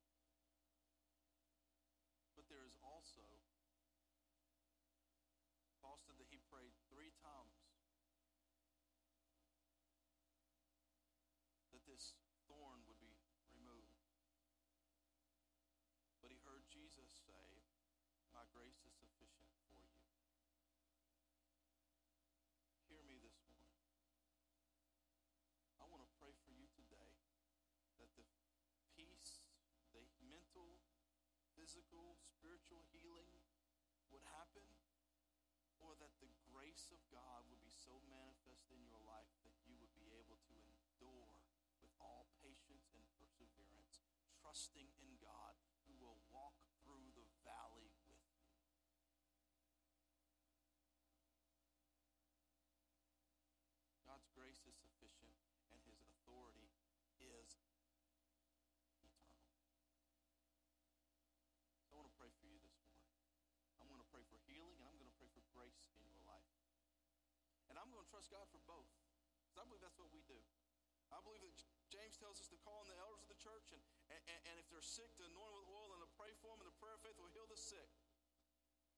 but 2.35 2.43
there 2.51 2.67
is 2.67 2.75
also, 2.83 3.23
Paul 5.79 5.95
said 6.03 6.19
that 6.19 6.27
he 6.27 6.43
prayed 6.51 6.75
three 6.91 7.15
times 7.23 7.63
that 11.71 11.87
this 11.87 12.19
thorn 12.51 12.83
would 12.83 12.99
be 12.99 13.15
removed. 13.47 14.11
But 16.19 16.27
he 16.27 16.39
heard 16.43 16.67
Jesus 16.67 17.15
say, 17.23 17.63
My 18.35 18.43
grace 18.51 18.83
is 18.83 18.91
sufficient 18.99 19.47
for 19.63 19.71
you. 19.71 19.87
Hear 22.91 23.07
me 23.07 23.23
this 23.23 23.39
morning. 23.47 23.79
I 25.79 25.87
want 25.87 26.03
to 26.03 26.11
pray 26.19 26.35
for 26.43 26.51
you 26.51 26.67
today 26.75 27.23
that 27.99 28.11
the 28.15 28.27
peace, 28.95 29.43
the 29.91 30.03
mental, 30.23 30.79
physical, 31.64 32.20
spiritual 32.20 32.84
healing 32.91 33.39
would 34.11 34.20
happen, 34.36 34.68
or 35.80 35.95
that 35.95 36.11
the 36.20 36.28
grace 36.51 36.91
of 36.91 36.99
God 37.07 37.47
would 37.47 37.64
be 37.64 37.72
so 37.72 38.03
manifest 38.11 38.68
in 38.76 38.84
your 38.84 38.99
life 39.07 39.32
that 39.47 39.55
you 39.64 39.72
would 39.80 39.95
be 39.95 40.11
able 40.20 40.36
to 40.43 40.55
endure 40.59 41.39
with 41.80 41.95
all 42.03 42.28
patience 42.43 42.91
and 42.91 43.07
perseverance, 43.16 44.03
trusting 44.43 44.91
in 44.99 45.16
God 45.24 45.55
who 45.88 45.95
will 46.03 46.20
walk 46.36 46.59
through 46.84 47.16
the 47.16 47.24
valley 47.47 47.95
with 48.11 48.28
you. 48.28 48.43
God's 54.03 54.28
grace 54.36 54.68
is 54.68 54.76
sufficient 54.76 55.39
and 55.72 55.80
his 55.88 56.03
authority 56.03 56.76
is 57.24 57.55
eternal. 57.72 58.03
So 61.93 62.01
I 62.01 62.01
want 62.01 62.09
to 62.09 62.18
pray 62.18 62.34
for 62.41 62.49
you 62.49 62.57
this 62.57 62.74
morning. 62.82 63.05
I'm 63.78 63.86
going 63.86 64.01
to 64.01 64.09
pray 64.09 64.26
for 64.26 64.41
healing 64.49 64.82
and 64.82 64.89
I'm 64.89 64.97
going 64.97 65.14
to 65.14 65.20
pray 65.22 65.30
for 65.30 65.42
grace 65.53 65.93
in 66.01 66.09
your 66.09 66.25
life. 66.25 66.49
And 67.69 67.77
I'm 67.77 67.89
going 67.93 68.03
to 68.03 68.11
trust 68.11 68.33
God 68.33 68.45
for 68.49 68.61
both. 68.65 68.89
Because 69.45 69.61
I 69.61 69.65
believe 69.69 69.85
that's 69.85 69.97
what 70.01 70.09
we 70.09 70.25
do. 70.25 70.37
I 71.13 71.21
believe 71.21 71.45
that 71.45 71.53
James 71.93 72.17
tells 72.17 72.41
us 72.41 72.49
to 72.49 72.57
call 72.65 72.81
on 72.81 72.89
the 72.89 72.97
elders 72.97 73.21
of 73.21 73.29
the 73.29 73.37
church, 73.37 73.69
and, 73.69 73.81
and, 74.09 74.39
and 74.49 74.55
if 74.57 74.65
they're 74.73 74.81
sick, 74.81 75.13
to 75.21 75.23
anoint 75.29 75.53
with 75.53 75.69
oil 75.69 75.93
and 75.93 76.01
to 76.01 76.09
pray 76.17 76.33
for 76.41 76.57
them, 76.57 76.65
and 76.65 76.69
the 76.73 76.79
prayer 76.81 76.97
of 76.97 77.05
faith 77.05 77.17
will 77.21 77.29
heal 77.29 77.45
the 77.45 77.59
sick. 77.59 77.85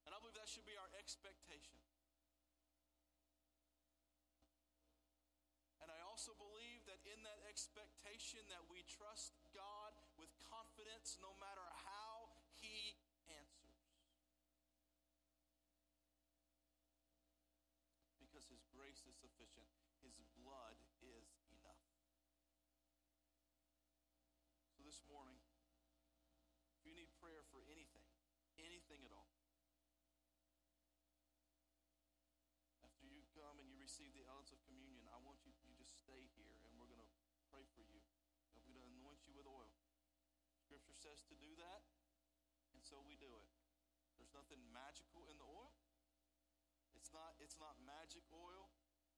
And 0.08 0.16
I 0.16 0.18
believe 0.24 0.38
that 0.40 0.48
should 0.48 0.64
be 0.64 0.80
our 0.80 0.88
expectation. 0.96 1.76
And 5.84 5.92
I 5.92 6.00
also 6.08 6.32
believe 6.40 6.88
that 6.88 7.04
in 7.04 7.20
that 7.28 7.42
expectation 7.52 8.42
that 8.48 8.64
we 8.72 8.86
trust 8.88 9.36
God 9.52 9.92
with 10.16 10.32
confidence 10.48 11.20
no 11.20 11.36
matter 11.38 11.68
how 11.84 12.32
he 12.58 12.96
answers. 13.28 13.76
Because 18.24 18.48
his 18.48 18.64
grace 18.72 19.04
is 19.10 19.15
sufficient. 19.26 19.66
His 20.06 20.22
blood 20.38 20.78
is 21.02 21.34
enough. 21.50 21.82
So 24.78 24.86
this 24.86 25.02
morning, 25.10 25.42
if 26.78 26.86
you 26.86 26.94
need 26.94 27.10
prayer 27.18 27.42
for 27.50 27.66
anything, 27.66 28.06
anything 28.62 29.02
at 29.02 29.10
all, 29.10 29.34
after 32.86 33.10
you 33.10 33.26
come 33.34 33.58
and 33.58 33.66
you 33.66 33.82
receive 33.82 34.14
the 34.14 34.30
elements 34.30 34.54
of 34.54 34.62
communion, 34.70 35.10
I 35.10 35.18
want 35.26 35.42
you, 35.42 35.58
you 35.66 35.74
just 35.74 35.98
stay 35.98 36.30
here 36.38 36.62
and 36.70 36.78
we're 36.78 36.90
going 36.94 37.02
to 37.02 37.12
pray 37.50 37.66
for 37.74 37.82
you. 37.82 37.98
And 38.54 38.62
we're 38.62 38.78
going 38.78 38.86
to 38.86 38.94
anoint 39.02 39.26
you 39.26 39.34
with 39.34 39.50
oil. 39.50 39.74
Scripture 40.62 40.94
says 40.94 41.26
to 41.34 41.36
do 41.42 41.50
that, 41.58 41.82
and 42.78 42.82
so 42.86 43.02
we 43.02 43.18
do 43.18 43.34
it. 43.42 43.50
There's 44.22 44.34
nothing 44.38 44.62
magical 44.70 45.26
in 45.34 45.38
the 45.42 45.50
oil. 45.50 45.74
It's 46.94 47.10
not, 47.14 47.38
it's 47.42 47.58
not 47.58 47.78
magic 47.86 48.26
oil. 48.34 48.65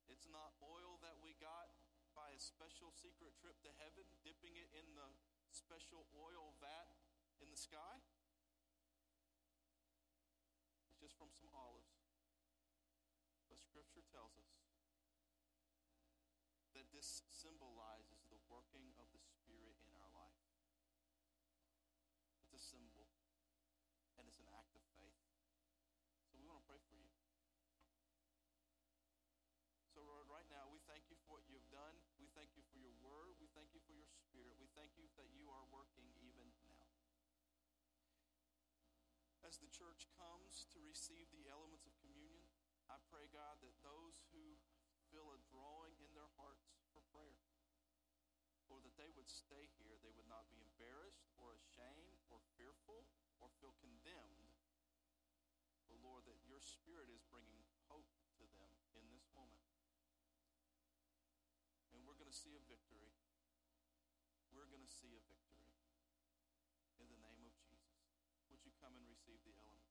It's 0.08 0.28
not 0.32 0.56
oil 0.64 1.00
that 1.04 1.20
we 1.20 1.36
got 1.38 1.72
by 2.16 2.32
a 2.34 2.40
special 2.40 2.90
secret 2.96 3.36
trip 3.38 3.60
to 3.62 3.72
heaven, 3.78 4.08
dipping 4.24 4.56
it 4.58 4.72
in 4.74 4.88
the 4.96 5.08
special 5.52 6.08
oil 6.16 6.56
vat 6.64 6.90
in 7.44 7.52
the 7.52 7.60
sky. 7.60 8.02
It's 10.90 10.98
just 10.98 11.14
from 11.20 11.30
some 11.36 11.52
olives. 11.54 12.02
But 13.52 13.62
Scripture 13.62 14.04
tells 14.10 14.34
us 14.40 14.54
that 16.74 16.90
this 16.94 17.26
symbolizes 17.34 18.26
the 18.30 18.42
working 18.50 18.94
of 19.02 19.10
the 19.10 19.22
Spirit 19.22 19.78
in 19.82 19.94
our 19.98 20.10
life. 20.14 20.42
It's 22.46 22.54
a 22.54 22.62
symbol, 22.62 23.10
and 24.18 24.30
it's 24.30 24.38
an 24.38 24.50
act 24.54 24.78
of 24.78 24.86
faith. 24.94 25.22
So 26.30 26.38
we 26.38 26.46
want 26.46 26.62
to 26.62 26.68
pray 26.70 26.82
for 26.86 26.98
you. 26.98 27.17
Thank 34.78 34.94
you 34.94 35.10
that 35.18 35.34
you 35.34 35.50
are 35.50 35.66
working 35.74 36.06
even 36.22 36.46
now. 36.62 36.86
As 39.42 39.58
the 39.58 39.74
church 39.74 40.06
comes 40.14 40.70
to 40.70 40.80
receive 40.86 41.26
the 41.34 41.50
elements 41.50 41.90
of 41.90 41.98
communion, 41.98 42.46
I 42.86 43.02
pray, 43.10 43.26
God, 43.34 43.58
that 43.66 43.74
those 43.82 44.22
who 44.30 44.62
feel 45.10 45.34
a 45.34 45.42
drawing 45.50 45.98
in 45.98 46.14
their 46.14 46.30
hearts 46.38 46.70
for 46.94 47.02
prayer, 47.10 47.42
or 48.70 48.78
that 48.86 48.94
they 49.02 49.10
would 49.18 49.32
stay 49.32 49.66
here, 49.82 49.98
they 50.06 50.14
would 50.14 50.30
not 50.30 50.46
be 50.54 50.62
embarrassed 50.62 51.26
or 51.42 51.58
ashamed 51.58 52.22
or 52.30 52.38
fearful 52.54 53.10
or 53.42 53.50
feel 53.58 53.74
condemned. 53.82 54.54
But 55.90 56.04
Lord, 56.06 56.28
that 56.30 56.38
your 56.46 56.62
spirit 56.62 57.10
is 57.10 57.24
bringing 57.32 57.64
hope 57.88 58.12
to 58.38 58.46
them 58.54 58.72
in 58.94 59.08
this 59.10 59.26
moment 59.32 59.64
and 61.98 62.06
we're 62.06 62.20
going 62.20 62.30
to 62.30 62.36
see 62.36 62.54
a 62.54 62.62
victory. 62.70 63.10
To 64.88 64.96
see 64.96 65.20
a 65.20 65.24
victory 65.28 65.76
in 66.96 67.12
the 67.12 67.20
name 67.20 67.44
of 67.44 67.52
Jesus. 67.60 68.08
Would 68.48 68.64
you 68.64 68.72
come 68.80 68.96
and 68.96 69.04
receive 69.12 69.44
the 69.44 69.52
element? 69.60 69.87